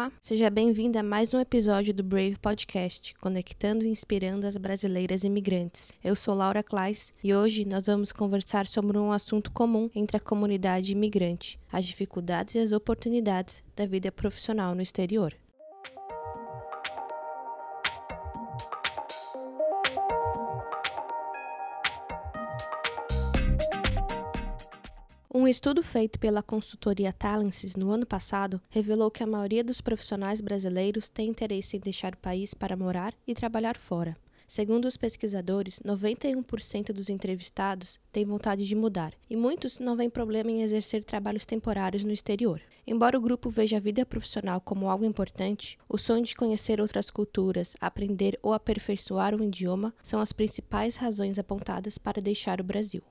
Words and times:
Olá, 0.00 0.10
seja 0.22 0.48
bem-vinda 0.48 1.00
a 1.00 1.02
mais 1.02 1.34
um 1.34 1.38
episódio 1.38 1.92
do 1.92 2.02
Brave 2.02 2.38
Podcast, 2.40 3.14
conectando 3.20 3.84
e 3.84 3.90
inspirando 3.90 4.46
as 4.46 4.56
brasileiras 4.56 5.24
imigrantes. 5.24 5.92
Eu 6.02 6.16
sou 6.16 6.34
Laura 6.34 6.62
Klaes 6.62 7.12
e 7.22 7.34
hoje 7.34 7.66
nós 7.66 7.84
vamos 7.84 8.10
conversar 8.10 8.66
sobre 8.66 8.96
um 8.96 9.12
assunto 9.12 9.50
comum 9.50 9.90
entre 9.94 10.16
a 10.16 10.20
comunidade 10.20 10.92
imigrante: 10.92 11.60
as 11.70 11.84
dificuldades 11.84 12.54
e 12.54 12.60
as 12.60 12.72
oportunidades 12.72 13.62
da 13.76 13.84
vida 13.84 14.10
profissional 14.10 14.74
no 14.74 14.80
exterior. 14.80 15.34
Estudo 25.50 25.82
feito 25.82 26.20
pela 26.20 26.42
consultoria 26.42 27.12
Talences 27.12 27.74
no 27.74 27.90
ano 27.90 28.06
passado 28.06 28.60
revelou 28.70 29.10
que 29.10 29.22
a 29.22 29.26
maioria 29.26 29.64
dos 29.64 29.80
profissionais 29.80 30.40
brasileiros 30.40 31.08
tem 31.08 31.28
interesse 31.28 31.76
em 31.76 31.80
deixar 31.80 32.14
o 32.14 32.18
país 32.18 32.54
para 32.54 32.76
morar 32.76 33.12
e 33.26 33.34
trabalhar 33.34 33.76
fora. 33.76 34.16
Segundo 34.46 34.86
os 34.86 34.96
pesquisadores, 34.96 35.80
91% 35.80 36.92
dos 36.92 37.10
entrevistados 37.10 37.98
têm 38.12 38.24
vontade 38.24 38.66
de 38.66 38.76
mudar 38.76 39.12
e 39.28 39.36
muitos 39.36 39.78
não 39.78 39.96
veem 39.96 40.08
problema 40.08 40.50
em 40.50 40.62
exercer 40.62 41.02
trabalhos 41.02 41.46
temporários 41.46 42.04
no 42.04 42.12
exterior. 42.12 42.60
Embora 42.86 43.18
o 43.18 43.20
grupo 43.20 43.50
veja 43.50 43.76
a 43.76 43.80
vida 43.80 44.06
profissional 44.06 44.60
como 44.60 44.88
algo 44.88 45.04
importante, 45.04 45.78
o 45.88 45.98
sonho 45.98 46.24
de 46.24 46.34
conhecer 46.34 46.80
outras 46.80 47.10
culturas, 47.10 47.76
aprender 47.80 48.38
ou 48.42 48.52
aperfeiçoar 48.52 49.34
um 49.34 49.42
idioma 49.42 49.94
são 50.02 50.20
as 50.20 50.32
principais 50.32 50.96
razões 50.96 51.38
apontadas 51.38 51.98
para 51.98 52.22
deixar 52.22 52.60
o 52.60 52.64
Brasil. 52.64 53.02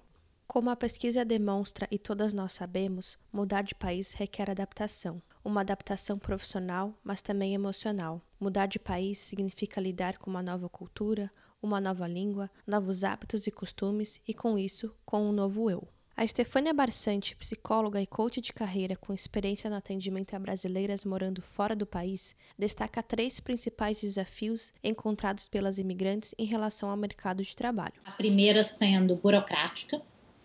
Como 0.52 0.71
a 0.71 0.76
pesquisa 0.76 1.23
demonstra 1.23 1.88
e 1.91 1.99
todas 1.99 2.34
nós 2.34 2.53
sabemos, 2.53 3.20
mudar 3.31 3.62
de 3.62 3.76
país 3.76 4.13
requer 4.13 4.49
adaptação. 4.49 5.21
Uma 5.45 5.62
adaptação 5.62 6.17
profissional, 6.17 6.98
mas 7.03 7.21
também 7.21 7.53
emocional. 7.53 8.20
Mudar 8.40 8.66
de 8.66 8.80
país 8.80 9.20
significa 9.20 9.80
lidar 9.80 10.17
com 10.17 10.27
uma 10.27 10.41
nova 10.41 10.68
cultura, 10.68 11.29
uma 11.62 11.79
nova 11.79 12.07
língua, 12.07 12.49
novos 12.65 13.04
hábitos 13.04 13.46
e 13.46 13.51
costumes 13.51 14.20
e, 14.27 14.34
com 14.34 14.57
isso, 14.57 14.91
com 15.05 15.21
um 15.21 15.32
novo 15.32 15.70
eu. 15.70 15.87
A 16.18 16.26
Stefânia 16.26 16.74
Barsante, 16.74 17.35
psicóloga 17.35 18.02
e 18.02 18.07
coach 18.07 18.41
de 18.41 18.52
carreira 18.52 18.96
com 18.96 19.13
experiência 19.13 19.70
no 19.70 19.77
atendimento 19.77 20.34
a 20.34 20.40
brasileiras 20.40 21.05
morando 21.05 21.43
fora 21.43 21.76
do 21.76 21.85
país, 21.85 22.35
destaca 22.57 23.04
três 23.04 23.40
principais 23.40 24.02
desafios 24.02 24.74
encontrados 24.84 25.48
pelas 25.48 25.77
imigrantes 25.77 26.34
em 26.40 26.46
relação 26.46 26.90
ao 26.90 26.98
mercado 26.98 27.41
de 27.41 27.55
trabalho. 27.55 28.02
A 28.04 28.12
primeira 28.12 28.63
sendo 28.63 29.15
burocrática, 29.15 30.02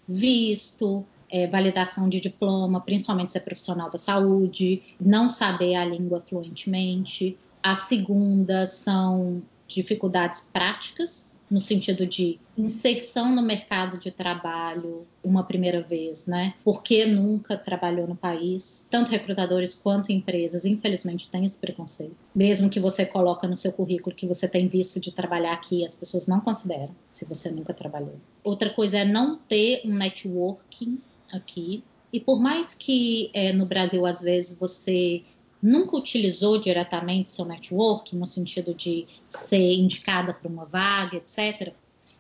visto, 0.09 1.05
é, 1.31 1.47
validação 1.47 2.09
de 2.09 2.21
diploma, 2.21 2.81
principalmente 2.81 3.33
se 3.33 3.39
é 3.39 3.41
profissional 3.41 3.91
da 3.91 3.99
saúde, 3.99 4.83
não 5.01 5.29
saber 5.29 5.75
a 5.75 5.85
língua 5.85 6.21
fluentemente. 6.21 7.37
A 7.63 7.75
segunda 7.75 8.67
são 8.67 9.43
dificuldades 9.67 10.49
práticas, 10.53 11.35
no 11.51 11.61
sentido 11.61 12.07
de 12.07 12.41
inserção 12.57 13.35
no 13.35 13.43
mercado 13.43 13.99
de 13.99 14.11
trabalho 14.11 15.07
uma 15.23 15.45
primeira 15.45 15.83
vez, 15.83 16.27
né? 16.27 16.55
Porque 16.65 17.05
nunca 17.07 17.57
trabalhou 17.57 18.07
no 18.07 18.17
país. 18.17 18.89
Tanto 18.91 19.11
recrutadores 19.11 19.75
quanto 19.75 20.11
empresas, 20.11 20.65
infelizmente, 20.65 21.31
têm 21.31 21.45
esse 21.45 21.59
preconceito. 21.59 22.17
Mesmo 22.35 22.71
que 22.71 22.81
você 22.81 23.05
coloca 23.05 23.47
no 23.47 23.57
seu 23.57 23.73
currículo 23.73 24.17
que 24.17 24.27
você 24.27 24.49
tem 24.49 24.67
visto 24.69 24.99
de 24.99 25.13
trabalhar 25.13 25.53
aqui, 25.53 25.85
as 25.85 25.95
pessoas 25.95 26.27
não 26.27 26.41
consideram 26.41 26.95
se 27.11 27.25
você 27.25 27.51
nunca 27.51 27.75
trabalhou. 27.75 28.17
Outra 28.43 28.71
coisa 28.71 28.99
é 28.99 29.05
não 29.05 29.37
ter 29.37 29.83
um 29.85 29.95
networking 29.95 30.99
aqui. 31.33 31.85
E 32.13 32.21
por 32.21 32.41
mais 32.41 32.75
que 32.75 33.31
é, 33.35 33.53
no 33.53 33.67
Brasil, 33.67 34.07
às 34.07 34.23
vezes, 34.23 34.57
você 34.57 35.23
nunca 35.65 35.97
utilizou 35.97 36.61
diretamente 36.61 37.31
seu 37.31 37.47
network, 37.47 38.15
no 38.15 38.27
sentido 38.27 38.75
de 38.75 39.07
ser 39.27 39.73
indicada 39.73 40.35
para 40.35 40.47
uma 40.47 40.67
vaga, 40.67 41.17
etc., 41.17 41.73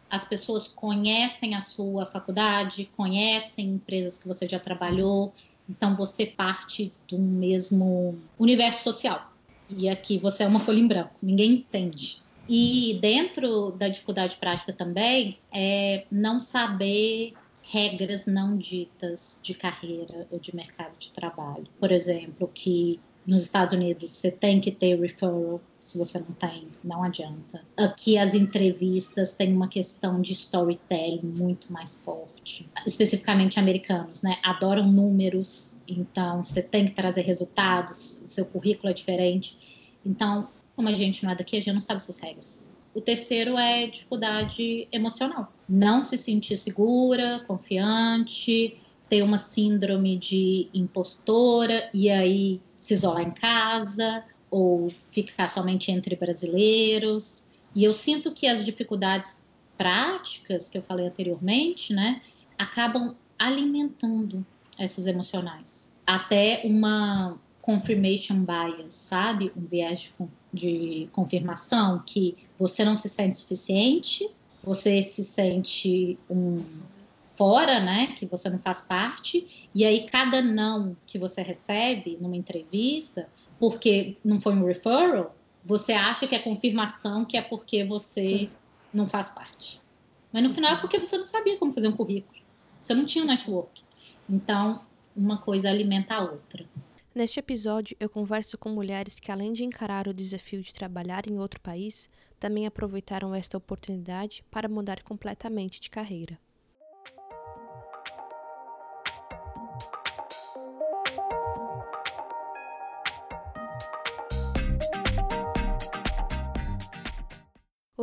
as 0.08 0.24
pessoas 0.24 0.66
conhecem 0.66 1.54
a 1.54 1.60
sua 1.60 2.06
faculdade, 2.06 2.88
conhecem 2.96 3.66
empresas 3.66 4.18
que 4.18 4.26
você 4.26 4.48
já 4.48 4.58
trabalhou, 4.58 5.34
então 5.68 5.94
você 5.94 6.24
parte 6.24 6.90
do 7.06 7.18
mesmo 7.18 8.16
universo 8.38 8.84
social. 8.84 9.30
E 9.68 9.88
aqui 9.90 10.16
você 10.16 10.44
é 10.44 10.46
uma 10.46 10.60
folha 10.60 10.78
em 10.78 10.86
branco, 10.86 11.14
ninguém 11.22 11.52
entende. 11.52 12.22
E 12.48 12.98
dentro 13.02 13.72
da 13.72 13.88
dificuldade 13.88 14.36
prática 14.36 14.72
também 14.72 15.38
é 15.52 16.04
não 16.10 16.40
saber 16.40 17.32
regras 17.62 18.26
não 18.26 18.56
ditas 18.56 19.40
de 19.42 19.52
carreira 19.54 20.26
ou 20.30 20.38
de 20.38 20.54
mercado 20.54 20.96
de 20.98 21.10
trabalho. 21.10 21.66
Por 21.80 21.90
exemplo, 21.90 22.50
que 22.54 23.00
nos 23.26 23.44
Estados 23.44 23.74
Unidos 23.74 24.10
você 24.10 24.30
tem 24.30 24.60
que 24.60 24.70
ter 24.70 24.98
referral, 25.00 25.60
se 25.80 25.98
você 25.98 26.18
não 26.18 26.32
tem, 26.32 26.68
não 26.82 27.02
adianta. 27.02 27.62
Aqui 27.76 28.16
as 28.16 28.34
entrevistas 28.34 29.34
têm 29.34 29.52
uma 29.52 29.68
questão 29.68 30.20
de 30.20 30.32
storytelling 30.32 31.32
muito 31.36 31.72
mais 31.72 31.96
forte. 31.96 32.68
Especificamente 32.86 33.60
americanos, 33.60 34.22
né? 34.22 34.38
Adoram 34.42 34.90
números, 34.90 35.74
então 35.86 36.42
você 36.42 36.62
tem 36.62 36.86
que 36.86 36.92
trazer 36.92 37.22
resultados, 37.22 38.22
seu 38.26 38.46
currículo 38.46 38.90
é 38.90 38.94
diferente. 38.94 39.58
Então, 40.04 40.48
como 40.74 40.88
a 40.88 40.94
gente 40.94 41.22
não 41.22 41.32
é 41.32 41.34
daqui, 41.34 41.56
a 41.56 41.60
gente 41.60 41.72
não 41.72 41.80
sabe 41.80 41.96
essas 41.96 42.18
regras. 42.18 42.66
O 42.94 43.00
terceiro 43.00 43.58
é 43.58 43.86
dificuldade 43.86 44.86
emocional. 44.92 45.52
Não 45.68 46.02
se 46.02 46.16
sentir 46.16 46.56
segura, 46.56 47.44
confiante, 47.46 48.78
ter 49.08 49.22
uma 49.22 49.36
síndrome 49.36 50.16
de 50.16 50.68
impostora 50.72 51.90
e 51.92 52.08
aí 52.08 52.60
se 52.84 52.92
isolar 52.92 53.22
em 53.22 53.30
casa 53.30 54.22
ou 54.50 54.92
ficar 55.10 55.48
somente 55.48 55.90
entre 55.90 56.14
brasileiros. 56.14 57.48
E 57.74 57.82
eu 57.82 57.94
sinto 57.94 58.30
que 58.30 58.46
as 58.46 58.62
dificuldades 58.62 59.48
práticas 59.78 60.68
que 60.68 60.76
eu 60.76 60.82
falei 60.82 61.06
anteriormente, 61.06 61.94
né, 61.94 62.20
acabam 62.58 63.16
alimentando 63.38 64.44
essas 64.78 65.06
emocionais. 65.06 65.90
Até 66.06 66.60
uma 66.64 67.38
confirmation 67.62 68.44
bias, 68.44 68.92
sabe? 68.92 69.50
Um 69.56 69.64
viés 69.64 70.12
de, 70.52 71.08
confirmação 71.10 72.02
que 72.04 72.36
você 72.58 72.84
não 72.84 72.98
se 72.98 73.08
sente 73.08 73.38
suficiente, 73.38 74.28
você 74.62 75.00
se 75.00 75.24
sente 75.24 76.18
um 76.28 76.62
fora, 77.34 77.80
né, 77.80 78.08
que 78.16 78.26
você 78.26 78.48
não 78.48 78.58
faz 78.58 78.82
parte, 78.82 79.68
e 79.74 79.84
aí 79.84 80.06
cada 80.06 80.40
não 80.40 80.96
que 81.06 81.18
você 81.18 81.42
recebe 81.42 82.16
numa 82.20 82.36
entrevista, 82.36 83.28
porque 83.58 84.16
não 84.24 84.40
foi 84.40 84.54
um 84.54 84.64
referral, 84.64 85.34
você 85.64 85.92
acha 85.92 86.26
que 86.26 86.34
é 86.34 86.38
confirmação 86.38 87.24
que 87.24 87.36
é 87.36 87.42
porque 87.42 87.84
você 87.84 88.22
Sim. 88.22 88.50
não 88.92 89.08
faz 89.08 89.30
parte. 89.30 89.80
Mas 90.32 90.42
no 90.42 90.54
final 90.54 90.74
é 90.74 90.76
porque 90.80 90.98
você 90.98 91.16
não 91.16 91.26
sabia 91.26 91.56
como 91.58 91.72
fazer 91.72 91.88
um 91.88 91.96
currículo. 91.96 92.40
Você 92.82 92.94
não 92.94 93.06
tinha 93.06 93.24
um 93.24 93.26
network. 93.26 93.82
Então, 94.28 94.80
uma 95.16 95.38
coisa 95.38 95.70
alimenta 95.70 96.16
a 96.16 96.22
outra. 96.22 96.66
Neste 97.14 97.38
episódio, 97.38 97.96
eu 98.00 98.10
converso 98.10 98.58
com 98.58 98.68
mulheres 98.68 99.20
que, 99.20 99.30
além 99.30 99.52
de 99.52 99.64
encarar 99.64 100.08
o 100.08 100.12
desafio 100.12 100.60
de 100.60 100.74
trabalhar 100.74 101.28
em 101.30 101.38
outro 101.38 101.60
país, 101.60 102.10
também 102.40 102.66
aproveitaram 102.66 103.32
esta 103.32 103.56
oportunidade 103.56 104.44
para 104.50 104.68
mudar 104.68 105.02
completamente 105.02 105.80
de 105.80 105.88
carreira. 105.88 106.38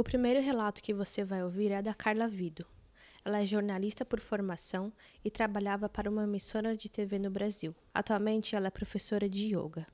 O 0.02 0.04
primeiro 0.04 0.42
relato 0.42 0.82
que 0.82 0.96
você 0.96 1.24
vai 1.24 1.44
ouvir 1.44 1.72
é 1.72 1.80
da 1.80 1.94
Carla 1.94 2.28
Vido. 2.28 2.66
Ela 3.24 3.44
é 3.44 3.46
jornalista 3.46 4.04
por 4.04 4.20
formação 4.20 4.92
e 5.24 5.30
trabalhava 5.30 5.88
para 5.88 6.10
uma 6.10 6.24
emissora 6.24 6.76
de 6.76 6.90
TV 6.90 7.20
no 7.20 7.30
Brasil. 7.30 7.76
Atualmente, 7.94 8.56
ela 8.56 8.66
é 8.66 8.72
professora 8.72 9.30
de 9.30 9.56
yoga. 9.56 9.86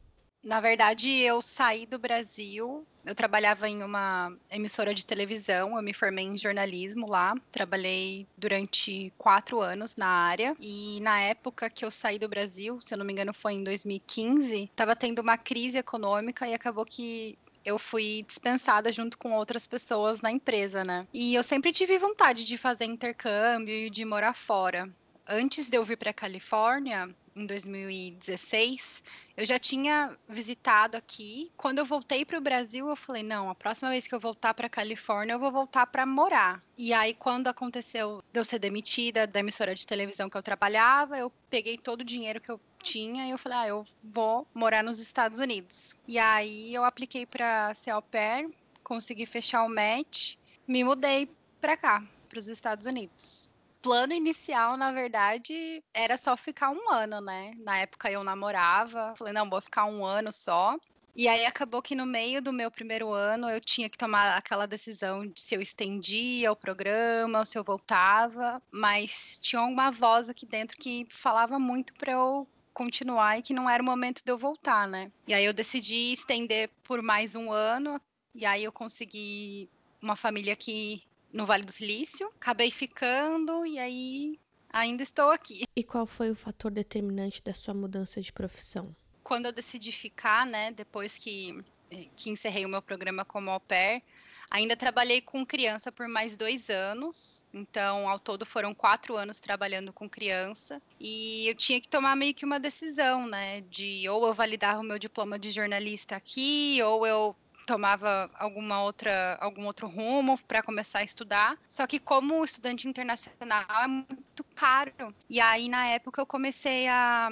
Na 0.42 0.62
verdade, 0.62 1.10
eu 1.10 1.42
saí 1.42 1.86
do 1.86 2.00
Brasil. 2.00 2.88
Eu 3.06 3.14
trabalhava 3.14 3.68
em 3.68 3.84
uma 3.84 4.34
emissora 4.50 4.94
de 4.94 5.06
televisão. 5.06 5.76
Eu 5.76 5.84
me 5.84 5.94
formei 5.94 6.24
em 6.24 6.38
jornalismo 6.38 7.06
lá. 7.06 7.34
Trabalhei 7.52 8.26
durante 8.38 9.12
quatro 9.18 9.60
anos 9.60 9.98
na 9.98 10.08
área. 10.08 10.56
E 10.58 11.02
na 11.02 11.20
época 11.20 11.70
que 11.70 11.84
eu 11.84 11.92
saí 11.92 12.18
do 12.18 12.30
Brasil, 12.30 12.80
se 12.80 12.94
eu 12.94 12.98
não 12.98 13.06
me 13.06 13.12
engano, 13.12 13.34
foi 13.34 13.56
em 13.56 13.64
2015, 13.66 14.64
estava 14.64 14.96
tendo 14.96 15.20
uma 15.20 15.38
crise 15.38 15.78
econômica 15.78 16.48
e 16.48 16.54
acabou 16.54 16.86
que 16.86 17.38
eu 17.68 17.78
fui 17.78 18.24
dispensada 18.26 18.94
junto 18.94 19.18
com 19.18 19.34
outras 19.34 19.68
pessoas 19.68 20.22
na 20.22 20.32
empresa, 20.32 20.86
né? 20.86 21.06
E 21.14 21.36
eu 21.36 21.44
sempre 21.44 21.74
tive 21.74 21.98
vontade 21.98 22.46
de 22.46 22.58
fazer 22.58 22.86
intercâmbio 22.86 23.76
e 23.76 23.90
de 23.90 24.06
morar 24.06 24.34
fora. 24.34 24.90
Antes 25.28 25.70
de 25.70 25.76
eu 25.76 25.84
vir 25.84 25.98
para 25.98 26.14
Califórnia, 26.14 27.14
em 27.36 27.46
2016, 27.46 29.04
Eu 29.38 29.46
já 29.46 29.60
tinha 29.60 30.18
visitado 30.28 30.98
aqui. 30.98 31.52
Quando 31.56 31.78
eu 31.78 31.86
voltei 31.86 32.26
para 32.26 32.40
o 32.40 32.42
Brasil, 32.42 32.90
eu 32.90 32.96
falei: 32.96 33.22
não, 33.22 33.52
a 33.52 33.56
próxima 33.56 33.92
vez 33.92 34.08
que 34.08 34.16
eu 34.16 34.20
voltar 34.20 34.52
para 34.56 34.68
Califórnia, 34.68 35.34
eu 35.34 35.40
vou 35.40 35.52
voltar 35.52 35.86
para 35.86 36.08
morar. 36.08 36.60
E 36.76 36.92
aí, 36.92 37.14
quando 37.14 37.48
aconteceu 37.48 38.24
de 38.34 38.40
eu 38.40 38.44
ser 38.44 38.58
demitida 38.58 39.28
da 39.28 39.40
emissora 39.40 39.76
de 39.76 39.86
televisão 39.86 40.28
que 40.28 40.36
eu 40.36 40.42
trabalhava, 40.42 41.20
eu 41.20 41.32
peguei 41.52 41.78
todo 41.78 42.02
o 42.02 42.04
dinheiro 42.04 42.42
que 42.42 42.50
eu 42.50 42.60
tinha 42.82 43.28
e 43.28 43.30
eu 43.30 43.38
falei: 43.38 43.58
ah, 43.60 43.68
eu 43.68 43.86
vou 44.04 44.48
morar 44.56 44.84
nos 44.84 45.00
Estados 45.00 45.38
Unidos. 45.38 45.94
E 46.08 46.18
aí, 46.18 46.74
eu 46.74 46.84
apliquei 46.84 47.28
para 47.28 47.76
ser 47.76 47.92
au 47.92 48.02
pair, 48.02 48.50
consegui 48.84 49.28
fechar 49.28 49.64
o 49.64 49.70
match, 49.70 50.36
me 50.68 50.84
mudei 50.84 51.30
para 51.62 51.78
cá, 51.78 52.04
para 52.28 52.40
os 52.40 52.48
Estados 52.48 52.88
Unidos 52.88 53.56
plano 53.82 54.14
inicial, 54.14 54.78
na 54.78 54.92
verdade, 54.92 55.84
era 55.94 56.18
só 56.18 56.36
ficar 56.36 56.70
um 56.70 56.92
ano, 56.92 57.22
né? 57.22 57.52
Na 57.58 57.80
época 57.80 58.12
eu 58.12 58.24
namorava, 58.24 59.14
falei, 59.18 59.34
não, 59.34 59.50
vou 59.50 59.62
ficar 59.62 59.86
um 59.86 60.06
ano 60.06 60.32
só. 60.32 60.78
E 61.16 61.28
aí 61.28 61.48
acabou 61.48 61.82
que 61.82 61.96
no 61.96 62.06
meio 62.06 62.42
do 62.44 62.54
meu 62.54 62.70
primeiro 62.70 63.12
ano 63.12 63.50
eu 63.50 63.60
tinha 63.60 63.90
que 63.90 63.98
tomar 63.98 64.38
aquela 64.38 64.68
decisão 64.68 65.26
de 65.26 65.42
se 65.42 65.56
eu 65.56 65.62
estendia 65.62 66.52
o 66.52 66.56
programa, 66.56 67.40
ou 67.40 67.46
se 67.46 67.58
eu 67.58 67.64
voltava, 67.64 68.62
mas 68.72 69.40
tinha 69.42 69.64
uma 69.64 69.90
voz 69.90 70.30
aqui 70.30 70.46
dentro 70.46 70.78
que 70.78 71.08
falava 71.10 71.58
muito 71.58 71.92
para 71.96 72.12
eu 72.12 72.48
continuar 72.72 73.40
e 73.40 73.42
que 73.42 73.52
não 73.52 73.68
era 73.68 73.82
o 73.82 73.86
momento 73.86 74.24
de 74.24 74.32
eu 74.32 74.38
voltar, 74.38 74.88
né? 74.88 75.12
E 75.28 75.34
aí 75.34 75.44
eu 75.44 75.54
decidi 75.54 76.14
estender 76.14 76.70
por 76.84 77.02
mais 77.02 77.36
um 77.36 77.52
ano, 77.52 78.00
e 78.36 78.46
aí 78.46 78.64
eu 78.64 78.72
consegui 78.72 79.68
uma 80.00 80.16
família 80.16 80.56
que 80.56 81.02
no 81.32 81.46
Vale 81.46 81.64
do 81.64 81.72
Silício, 81.72 82.28
acabei 82.40 82.72
ficando 82.72 83.66
e 83.66 83.80
aí 83.80 84.40
ainda 84.70 85.04
estou 85.04 85.32
aqui. 85.32 85.64
E 85.76 85.84
qual 85.84 86.06
foi 86.06 86.32
o 86.32 86.36
fator 86.36 86.72
determinante 86.72 87.42
da 87.44 87.54
sua 87.54 87.74
mudança 87.74 88.22
de 88.22 88.32
profissão? 88.32 88.96
Quando 89.24 89.46
eu 89.48 89.52
decidi 89.52 89.92
ficar, 89.92 90.46
né, 90.46 90.72
depois 90.72 91.18
que, 91.18 91.64
eh, 91.92 92.08
que 92.16 92.30
encerrei 92.30 92.66
o 92.66 92.70
meu 92.70 92.82
programa 92.82 93.26
como 93.26 93.50
au 93.50 93.60
pair, 93.60 94.02
ainda 94.50 94.78
trabalhei 94.78 95.20
com 95.20 95.46
criança 95.46 95.92
por 95.92 96.08
mais 96.08 96.38
dois 96.38 96.70
anos, 96.70 97.46
então 97.54 98.08
ao 98.08 98.20
todo 98.20 98.46
foram 98.46 98.74
quatro 98.74 99.18
anos 99.18 99.40
trabalhando 99.40 99.92
com 99.92 100.10
criança 100.10 100.82
e 101.00 101.48
eu 101.50 101.56
tinha 101.56 101.82
que 101.82 101.90
tomar 101.90 102.16
meio 102.16 102.34
que 102.34 102.46
uma 102.46 102.60
decisão, 102.60 103.28
né, 103.28 103.62
de 103.70 104.08
ou 104.08 104.26
eu 104.26 104.34
validar 104.34 104.80
o 104.80 104.84
meu 104.84 104.98
diploma 104.98 105.38
de 105.38 105.52
jornalista 105.52 106.16
aqui, 106.16 106.82
ou 106.82 107.06
eu 107.06 107.36
tomava 107.68 108.32
alguma 108.34 108.82
outra, 108.82 109.38
algum 109.42 109.66
outro 109.66 109.88
rumo 109.88 110.40
para 110.48 110.64
começar 110.64 111.00
a 111.00 111.04
estudar. 111.04 111.58
Só 111.68 111.86
que 111.86 112.00
como 112.00 112.44
estudante 112.44 112.88
internacional 112.88 113.84
é 113.84 113.88
muito 113.88 114.44
caro. 114.56 115.14
E 115.30 115.40
aí 115.40 115.68
na 115.68 115.86
época 115.88 116.22
eu 116.22 116.26
comecei 116.26 116.88
a 116.88 117.30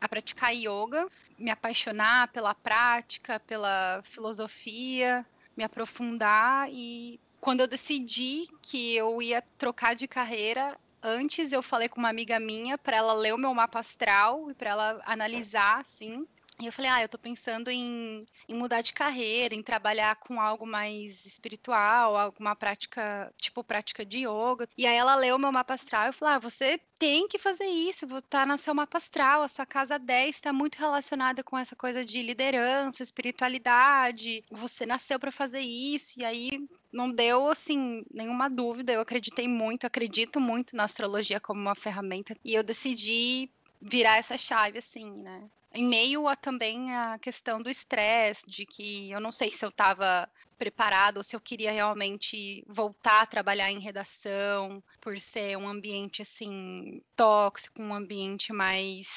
a 0.00 0.08
praticar 0.08 0.54
yoga, 0.56 1.06
me 1.38 1.50
apaixonar 1.50 2.28
pela 2.28 2.54
prática, 2.54 3.38
pela 3.40 4.00
filosofia, 4.02 5.26
me 5.54 5.62
aprofundar 5.62 6.70
e 6.72 7.20
quando 7.38 7.60
eu 7.60 7.66
decidi 7.66 8.48
que 8.62 8.96
eu 8.96 9.20
ia 9.20 9.42
trocar 9.58 9.94
de 9.94 10.08
carreira, 10.08 10.74
antes 11.02 11.52
eu 11.52 11.62
falei 11.62 11.86
com 11.86 11.98
uma 11.98 12.08
amiga 12.08 12.40
minha 12.40 12.78
para 12.78 12.96
ela 12.96 13.12
ler 13.12 13.34
o 13.34 13.38
meu 13.38 13.52
mapa 13.52 13.80
astral 13.80 14.50
e 14.50 14.54
para 14.54 14.70
ela 14.70 15.02
analisar 15.04 15.80
assim 15.80 16.24
e 16.60 16.66
eu 16.66 16.72
falei, 16.72 16.90
ah, 16.90 17.02
eu 17.02 17.08
tô 17.08 17.18
pensando 17.18 17.70
em, 17.70 18.26
em, 18.48 18.54
mudar 18.54 18.82
de 18.82 18.92
carreira, 18.92 19.54
em 19.54 19.62
trabalhar 19.62 20.16
com 20.16 20.40
algo 20.40 20.66
mais 20.66 21.24
espiritual, 21.24 22.16
alguma 22.16 22.54
prática, 22.54 23.32
tipo 23.36 23.64
prática 23.64 24.04
de 24.04 24.26
yoga. 24.26 24.68
E 24.76 24.86
aí 24.86 24.96
ela 24.96 25.14
leu 25.14 25.38
meu 25.38 25.50
mapa 25.50 25.74
astral 25.74 26.10
e 26.10 26.12
falei, 26.12 26.34
ah, 26.34 26.38
você 26.38 26.80
tem 26.98 27.26
que 27.26 27.38
fazer 27.38 27.64
isso, 27.64 28.06
tá 28.22 28.44
no 28.44 28.58
seu 28.58 28.74
mapa 28.74 28.98
astral, 28.98 29.42
a 29.42 29.48
sua 29.48 29.64
casa 29.64 29.98
10 29.98 30.36
está 30.36 30.52
muito 30.52 30.76
relacionada 30.76 31.42
com 31.42 31.56
essa 31.56 31.74
coisa 31.74 32.04
de 32.04 32.22
liderança, 32.22 33.02
espiritualidade. 33.02 34.44
Você 34.50 34.84
nasceu 34.84 35.18
para 35.18 35.32
fazer 35.32 35.60
isso, 35.60 36.20
e 36.20 36.24
aí 36.24 36.68
não 36.92 37.10
deu 37.10 37.48
assim 37.48 38.04
nenhuma 38.12 38.50
dúvida. 38.50 38.92
Eu 38.92 39.00
acreditei 39.00 39.48
muito, 39.48 39.86
acredito 39.86 40.38
muito 40.38 40.76
na 40.76 40.84
astrologia 40.84 41.40
como 41.40 41.60
uma 41.60 41.74
ferramenta, 41.74 42.36
e 42.44 42.54
eu 42.54 42.62
decidi 42.62 43.50
virar 43.80 44.18
essa 44.18 44.36
chave 44.36 44.78
assim, 44.78 45.10
né? 45.10 45.48
Em 45.72 45.86
meio 45.88 46.26
a 46.26 46.34
também 46.34 46.94
a 46.94 47.18
questão 47.18 47.62
do 47.62 47.70
estresse, 47.70 48.48
de 48.48 48.66
que 48.66 49.10
eu 49.10 49.20
não 49.20 49.30
sei 49.30 49.50
se 49.50 49.64
eu 49.64 49.68
estava 49.68 50.28
preparado 50.58 51.18
ou 51.18 51.22
se 51.22 51.34
eu 51.34 51.40
queria 51.40 51.72
realmente 51.72 52.64
voltar 52.68 53.22
a 53.22 53.26
trabalhar 53.26 53.70
em 53.70 53.80
redação, 53.80 54.82
por 55.00 55.18
ser 55.20 55.56
um 55.56 55.68
ambiente 55.68 56.22
assim 56.22 57.00
tóxico, 57.16 57.80
um 57.80 57.94
ambiente 57.94 58.52
mais 58.52 59.08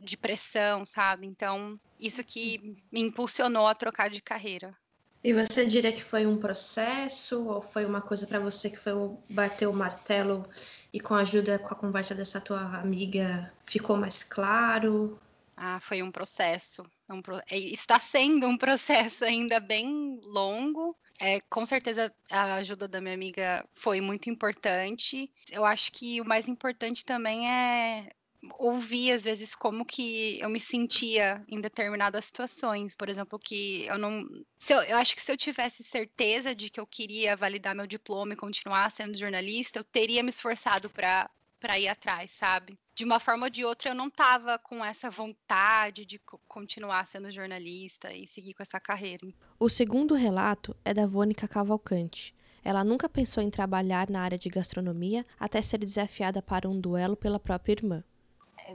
de 0.00 0.16
pressão, 0.16 0.84
sabe? 0.84 1.26
Então, 1.26 1.78
isso 1.98 2.22
que 2.22 2.58
me 2.92 3.00
impulsionou 3.00 3.66
a 3.66 3.74
trocar 3.74 4.10
de 4.10 4.20
carreira. 4.20 4.76
E 5.22 5.32
você 5.32 5.64
diria 5.64 5.90
que 5.90 6.04
foi 6.04 6.26
um 6.26 6.36
processo 6.36 7.48
ou 7.48 7.58
foi 7.58 7.86
uma 7.86 8.02
coisa 8.02 8.26
para 8.26 8.38
você 8.38 8.68
que 8.68 8.76
foi 8.76 8.92
bater 9.30 9.66
o 9.66 9.72
martelo 9.72 10.46
e 10.92 11.00
com 11.00 11.14
a 11.14 11.20
ajuda, 11.20 11.58
com 11.58 11.72
a 11.72 11.76
conversa 11.76 12.14
dessa 12.14 12.42
tua 12.42 12.60
amiga, 12.78 13.50
ficou 13.64 13.96
mais 13.96 14.22
claro? 14.22 15.18
Ah, 15.56 15.78
foi 15.80 16.02
um 16.02 16.10
processo. 16.10 16.82
Um 17.08 17.22
pro... 17.22 17.40
Está 17.50 17.98
sendo 17.98 18.46
um 18.46 18.56
processo 18.58 19.24
ainda 19.24 19.60
bem 19.60 20.20
longo. 20.22 20.96
É, 21.20 21.40
com 21.42 21.64
certeza 21.64 22.12
a 22.30 22.54
ajuda 22.54 22.88
da 22.88 23.00
minha 23.00 23.14
amiga 23.14 23.64
foi 23.72 24.00
muito 24.00 24.28
importante. 24.28 25.30
Eu 25.50 25.64
acho 25.64 25.92
que 25.92 26.20
o 26.20 26.24
mais 26.24 26.48
importante 26.48 27.04
também 27.04 27.48
é 27.48 28.10
ouvir 28.58 29.12
às 29.12 29.24
vezes 29.24 29.54
como 29.54 29.84
que 29.86 30.38
eu 30.40 30.50
me 30.50 30.60
sentia 30.60 31.42
em 31.48 31.60
determinadas 31.60 32.26
situações, 32.26 32.94
por 32.94 33.08
exemplo, 33.08 33.38
que 33.38 33.86
eu 33.86 33.96
não, 33.96 34.22
eu, 34.68 34.82
eu, 34.82 34.96
acho 34.98 35.16
que 35.16 35.22
se 35.22 35.32
eu 35.32 35.36
tivesse 35.36 35.82
certeza 35.82 36.54
de 36.54 36.68
que 36.68 36.78
eu 36.78 36.86
queria 36.86 37.36
validar 37.36 37.74
meu 37.74 37.86
diploma 37.86 38.34
e 38.34 38.36
continuar 38.36 38.90
sendo 38.90 39.16
jornalista, 39.16 39.78
eu 39.78 39.84
teria 39.84 40.22
me 40.22 40.30
esforçado 40.30 40.90
para 40.90 41.30
para 41.60 41.78
ir 41.78 41.88
atrás, 41.88 42.30
sabe? 42.32 42.78
De 42.94 43.04
uma 43.04 43.18
forma 43.18 43.46
ou 43.46 43.50
de 43.50 43.64
outra, 43.64 43.90
eu 43.90 43.94
não 43.94 44.06
estava 44.06 44.56
com 44.56 44.84
essa 44.84 45.10
vontade 45.10 46.06
de 46.06 46.20
continuar 46.46 47.08
sendo 47.08 47.28
jornalista 47.28 48.12
e 48.12 48.24
seguir 48.24 48.54
com 48.54 48.62
essa 48.62 48.78
carreira. 48.78 49.26
O 49.58 49.68
segundo 49.68 50.14
relato 50.14 50.76
é 50.84 50.94
da 50.94 51.04
Vônica 51.04 51.48
Cavalcante. 51.48 52.32
Ela 52.62 52.84
nunca 52.84 53.08
pensou 53.08 53.42
em 53.42 53.50
trabalhar 53.50 54.08
na 54.08 54.22
área 54.22 54.38
de 54.38 54.48
gastronomia 54.48 55.26
até 55.40 55.60
ser 55.60 55.78
desafiada 55.78 56.40
para 56.40 56.68
um 56.68 56.80
duelo 56.80 57.16
pela 57.16 57.40
própria 57.40 57.72
irmã. 57.72 58.04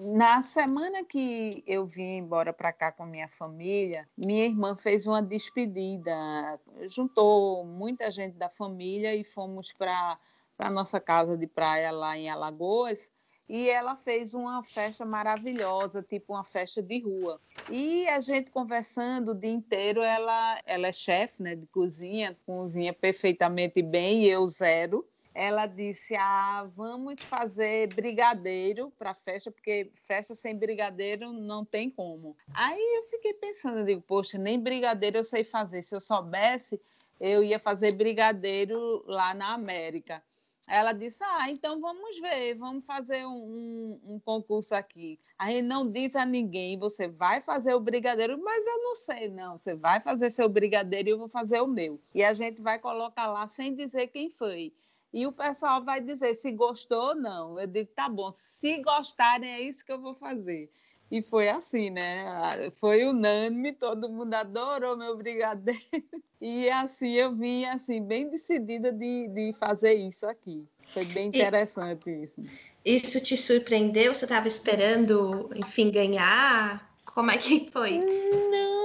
Na 0.02 0.44
semana 0.44 1.04
que 1.06 1.64
eu 1.66 1.86
vim 1.86 2.18
embora 2.18 2.52
para 2.52 2.74
cá 2.74 2.92
com 2.92 3.06
minha 3.06 3.30
família, 3.30 4.06
minha 4.18 4.46
irmã 4.46 4.76
fez 4.76 5.08
uma 5.08 5.22
despedida, 5.22 6.60
juntou 6.90 7.66
muita 7.66 8.12
gente 8.12 8.36
da 8.36 8.50
família 8.50 9.16
e 9.16 9.24
fomos 9.24 9.72
para 9.72 10.18
para 10.58 10.68
a 10.68 10.72
nossa 10.74 11.00
casa 11.00 11.38
de 11.38 11.48
praia 11.48 11.90
lá 11.90 12.18
em 12.18 12.30
Alagoas 12.30 13.08
e 13.50 13.68
ela 13.68 13.96
fez 13.96 14.36
uma 14.36 14.64
festa 14.64 15.04
maravilhosa, 15.04 16.04
tipo 16.04 16.34
uma 16.34 16.44
festa 16.44 16.84
de 16.84 17.00
rua. 17.00 17.42
E 17.68 18.08
a 18.08 18.22
gente 18.22 18.52
conversando 18.52 19.32
o 19.32 19.36
dia 19.36 19.50
inteiro, 19.50 20.04
ela, 20.04 20.62
ela 20.66 20.88
é 20.88 20.92
chefe 20.94 21.42
né, 21.42 21.56
de 21.56 21.66
cozinha, 21.66 22.38
cozinha 22.46 22.94
perfeitamente 22.94 23.82
bem, 23.82 24.26
e 24.26 24.30
eu 24.30 24.46
zero. 24.48 25.04
Ela 25.34 25.66
disse: 25.66 26.16
Ah, 26.16 26.70
vamos 26.76 27.24
fazer 27.24 27.88
brigadeiro 27.94 28.92
para 29.00 29.14
festa, 29.16 29.52
porque 29.52 29.92
festa 29.96 30.36
sem 30.36 30.56
brigadeiro 30.56 31.32
não 31.32 31.66
tem 31.66 31.90
como. 31.90 32.36
Aí 32.54 32.98
eu 32.98 33.10
fiquei 33.10 33.34
pensando, 33.34 33.80
eu 33.80 33.86
digo, 33.86 34.02
poxa, 34.02 34.38
nem 34.38 34.60
brigadeiro 34.60 35.18
eu 35.18 35.24
sei 35.24 35.44
fazer. 35.44 35.82
Se 35.82 35.96
eu 35.96 36.02
soubesse, 36.02 36.80
eu 37.20 37.44
ia 37.44 37.60
fazer 37.60 37.94
brigadeiro 37.94 39.04
lá 39.08 39.34
na 39.34 39.54
América. 39.54 40.24
Ela 40.70 40.94
disse: 40.94 41.24
Ah, 41.24 41.50
então 41.50 41.82
vamos 41.82 42.20
ver, 42.20 42.54
vamos 42.54 42.86
fazer 42.86 43.26
um, 43.26 43.32
um, 43.32 44.02
um, 44.14 44.20
concurso 44.20 44.76
aqui. 44.76 45.20
A 45.36 45.50
gente 45.50 45.64
não 45.64 45.90
diz 45.92 46.16
a 46.16 46.24
ninguém, 46.24 46.78
você 46.78 47.08
vai 47.08 47.42
fazer 47.42 47.74
o 47.74 47.80
brigadeiro, 47.80 48.40
mas 48.40 48.64
eu 48.68 48.78
não 48.84 48.96
sei, 48.96 49.30
não. 49.30 49.58
Você 49.58 49.74
vai 49.74 50.00
fazer 50.00 50.30
seu 50.30 50.48
brigadeiro 50.48 51.10
e 51.10 51.12
eu 51.12 51.18
vou 51.18 51.28
fazer 51.28 51.60
o 51.60 51.68
meu. 51.68 52.00
E 52.14 52.24
a 52.24 52.36
gente 52.36 52.62
vai 52.62 52.78
colocar 52.78 53.26
lá 53.26 53.48
sem 53.48 53.74
dizer 53.74 54.08
quem 54.08 54.30
foi. 54.30 54.72
E 55.12 55.26
o 55.26 55.32
pessoal 55.32 55.84
vai 55.84 56.00
dizer 56.00 56.36
se 56.36 56.52
gostou 56.52 57.02
ou 57.10 57.16
não. 57.16 57.60
Eu 57.60 57.66
digo: 57.66 57.90
tá 57.96 58.08
bom, 58.08 58.30
se 58.30 58.78
gostarem, 58.84 59.50
é 59.50 59.62
isso 59.62 59.84
que 59.84 59.92
eu 59.92 60.00
vou 60.00 60.14
fazer. 60.14 60.72
E 61.12 61.22
foi 61.22 61.50
assim, 61.50 61.90
né? 61.90 62.70
Foi 62.80 63.04
unânime, 63.04 63.74
todo 63.74 64.10
mundo 64.10 64.34
adorou 64.34 64.98
meu 64.98 65.18
brigadeiro. 65.18 65.80
E 66.42 66.70
assim 66.70 67.16
eu 67.16 67.36
vim 67.36 67.66
assim 67.66 68.02
bem 68.02 68.30
decidida 68.30 68.94
de, 68.94 69.28
de 69.28 69.52
fazer 69.52 69.96
isso 69.96 70.26
aqui. 70.26 70.66
Foi 70.94 71.04
bem 71.04 71.28
interessante 71.28 72.10
e, 72.10 72.24
isso. 72.24 72.42
Isso 72.86 73.22
te 73.22 73.36
surpreendeu? 73.36 74.14
Você 74.14 74.24
estava 74.24 74.48
esperando, 74.48 75.50
enfim, 75.54 75.92
ganhar? 75.92 76.96
Como 77.04 77.30
é 77.30 77.38
que 77.38 77.70
foi? 77.70 78.00
Não, 78.00 78.79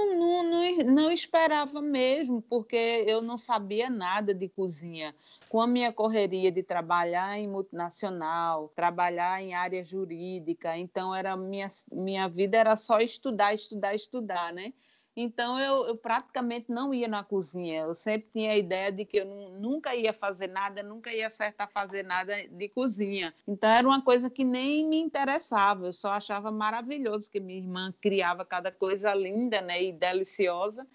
não, 0.44 0.94
não 0.94 1.10
esperava 1.10 1.80
mesmo, 1.80 2.42
porque 2.42 3.04
eu 3.06 3.20
não 3.20 3.38
sabia 3.38 3.90
nada 3.90 4.34
de 4.34 4.48
cozinha. 4.48 5.14
Com 5.48 5.60
a 5.60 5.66
minha 5.66 5.92
correria 5.92 6.50
de 6.52 6.62
trabalhar 6.62 7.38
em 7.38 7.48
multinacional, 7.48 8.68
trabalhar 8.74 9.42
em 9.42 9.54
área 9.54 9.84
jurídica, 9.84 10.76
então 10.76 11.14
era 11.14 11.36
minha, 11.36 11.68
minha 11.90 12.28
vida 12.28 12.56
era 12.56 12.76
só 12.76 12.98
estudar, 12.98 13.54
estudar, 13.54 13.94
estudar, 13.94 14.52
né? 14.52 14.72
Então 15.16 15.58
eu, 15.60 15.86
eu, 15.86 15.96
praticamente 15.96 16.66
não 16.68 16.92
ia 16.92 17.06
na 17.06 17.22
cozinha. 17.22 17.82
Eu 17.82 17.94
sempre 17.94 18.28
tinha 18.32 18.50
a 18.50 18.56
ideia 18.56 18.90
de 18.90 19.04
que 19.04 19.18
eu 19.18 19.26
nunca 19.60 19.94
ia 19.94 20.12
fazer 20.12 20.48
nada, 20.48 20.82
nunca 20.82 21.12
ia 21.12 21.28
acertar 21.28 21.70
fazer 21.70 22.02
nada 22.02 22.34
de 22.48 22.68
cozinha. 22.68 23.32
Então 23.46 23.70
era 23.70 23.86
uma 23.86 24.02
coisa 24.02 24.28
que 24.28 24.42
nem 24.42 24.88
me 24.88 24.98
interessava. 24.98 25.86
Eu 25.86 25.92
só 25.92 26.12
achava 26.12 26.50
maravilhoso 26.50 27.30
que 27.30 27.38
minha 27.38 27.60
irmã 27.60 27.94
criava 28.00 28.44
cada 28.44 28.72
coisa 28.72 29.14
linda, 29.14 29.60
né, 29.60 29.84
e 29.84 29.92
deliciosa. 29.92 30.86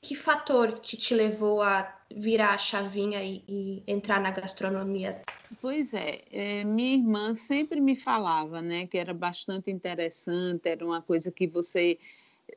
Que 0.00 0.14
fator 0.14 0.80
que 0.80 0.96
te 0.96 1.14
levou 1.14 1.62
a 1.62 1.96
virar 2.10 2.54
a 2.54 2.58
chavinha 2.58 3.22
e, 3.22 3.42
e 3.48 3.82
entrar 3.86 4.20
na 4.20 4.30
gastronomia? 4.30 5.22
Pois 5.60 5.92
é, 5.92 6.20
é, 6.30 6.64
minha 6.64 6.94
irmã 6.94 7.34
sempre 7.34 7.80
me 7.80 7.96
falava, 7.96 8.60
né, 8.62 8.86
que 8.86 8.96
era 8.96 9.12
bastante 9.12 9.70
interessante, 9.70 10.68
era 10.68 10.84
uma 10.84 11.02
coisa 11.02 11.32
que 11.32 11.46
você 11.46 11.98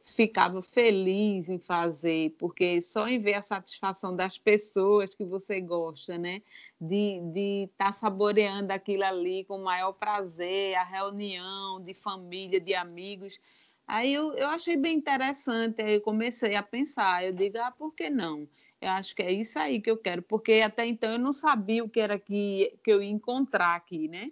ficava 0.05 0.61
feliz 0.61 1.49
em 1.49 1.59
fazer, 1.59 2.35
porque 2.37 2.81
só 2.81 3.07
em 3.07 3.19
ver 3.19 3.35
a 3.35 3.41
satisfação 3.41 4.15
das 4.15 4.37
pessoas 4.37 5.13
que 5.13 5.23
você 5.23 5.59
gosta, 5.59 6.17
né? 6.17 6.41
De 6.79 7.17
estar 7.17 7.31
de 7.33 7.69
tá 7.77 7.93
saboreando 7.93 8.71
aquilo 8.71 9.03
ali 9.03 9.43
com 9.45 9.57
o 9.57 9.63
maior 9.63 9.93
prazer, 9.93 10.75
a 10.75 10.83
reunião 10.83 11.81
de 11.83 11.93
família, 11.93 12.59
de 12.59 12.73
amigos. 12.73 13.39
Aí 13.87 14.13
eu, 14.13 14.33
eu 14.33 14.47
achei 14.47 14.77
bem 14.77 14.97
interessante, 14.97 15.81
aí 15.81 15.95
eu 15.95 16.01
comecei 16.01 16.55
a 16.55 16.63
pensar, 16.63 17.25
eu 17.25 17.33
digo, 17.33 17.57
ah, 17.57 17.71
por 17.71 17.93
que 17.93 18.09
não? 18.09 18.47
Eu 18.79 18.89
acho 18.89 19.15
que 19.15 19.21
é 19.21 19.31
isso 19.31 19.59
aí 19.59 19.79
que 19.79 19.91
eu 19.91 19.97
quero, 19.97 20.21
porque 20.23 20.53
até 20.53 20.85
então 20.87 21.11
eu 21.11 21.19
não 21.19 21.33
sabia 21.33 21.83
o 21.83 21.89
que 21.89 21.99
era 21.99 22.17
que, 22.17 22.77
que 22.83 22.91
eu 22.91 23.03
ia 23.03 23.11
encontrar 23.11 23.75
aqui, 23.75 24.07
né? 24.07 24.31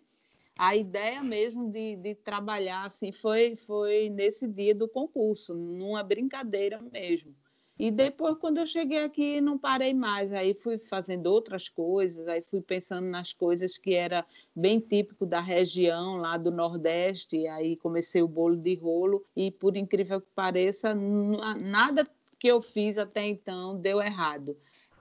A 0.59 0.75
ideia 0.75 1.23
mesmo 1.23 1.71
de, 1.71 1.95
de 1.95 2.15
trabalhar 2.15 2.83
assim 2.83 3.13
foi, 3.13 3.55
foi 3.55 4.09
nesse 4.09 4.45
dia 4.45 4.75
do 4.75 4.89
concurso, 4.89 5.53
numa 5.53 6.03
brincadeira 6.03 6.81
mesmo. 6.81 7.33
E 7.79 7.89
depois, 7.89 8.35
quando 8.37 8.57
eu 8.57 8.67
cheguei 8.67 9.05
aqui, 9.05 9.39
não 9.39 9.57
parei 9.57 9.93
mais. 9.93 10.33
Aí 10.33 10.53
fui 10.53 10.77
fazendo 10.77 11.27
outras 11.27 11.69
coisas, 11.69 12.27
aí 12.27 12.41
fui 12.41 12.59
pensando 12.59 13.07
nas 13.07 13.31
coisas 13.31 13.77
que 13.77 13.93
era 13.93 14.25
bem 14.53 14.81
típico 14.81 15.25
da 15.25 15.39
região 15.39 16.17
lá 16.17 16.35
do 16.35 16.51
Nordeste. 16.51 17.47
Aí 17.47 17.77
comecei 17.77 18.21
o 18.21 18.27
bolo 18.27 18.57
de 18.57 18.75
rolo 18.75 19.23
e, 19.33 19.49
por 19.51 19.77
incrível 19.77 20.19
que 20.19 20.27
pareça, 20.35 20.93
nada 20.93 22.03
que 22.37 22.49
eu 22.49 22.61
fiz 22.61 22.97
até 22.97 23.25
então 23.25 23.79
deu 23.79 24.01
errado. 24.01 24.57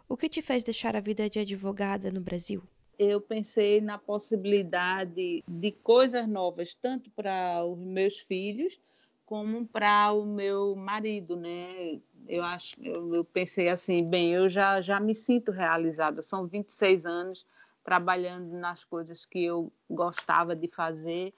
O 0.08 0.16
que 0.16 0.28
te 0.28 0.40
fez 0.40 0.62
deixar 0.62 0.94
a 0.94 1.00
vida 1.00 1.28
de 1.28 1.40
advogada 1.40 2.12
no 2.12 2.20
Brasil? 2.20 2.62
Eu 2.98 3.20
pensei 3.20 3.80
na 3.80 3.96
possibilidade 3.98 5.44
de 5.46 5.72
coisas 5.72 6.28
novas, 6.28 6.74
tanto 6.74 7.10
para 7.10 7.64
os 7.64 7.78
meus 7.78 8.18
filhos 8.20 8.80
como 9.28 9.66
para 9.66 10.10
o 10.12 10.24
meu 10.24 10.74
marido, 10.74 11.36
né? 11.36 12.00
Eu 12.26 12.42
acho, 12.42 12.74
eu, 12.82 13.14
eu, 13.14 13.24
pensei 13.24 13.68
assim, 13.68 14.02
bem, 14.02 14.32
eu 14.32 14.48
já 14.48 14.80
já 14.80 14.98
me 14.98 15.14
sinto 15.14 15.52
realizada. 15.52 16.22
São 16.22 16.46
26 16.46 17.04
anos 17.04 17.46
trabalhando 17.84 18.56
nas 18.56 18.84
coisas 18.84 19.26
que 19.26 19.44
eu 19.44 19.70
gostava 19.88 20.56
de 20.56 20.66
fazer. 20.66 21.34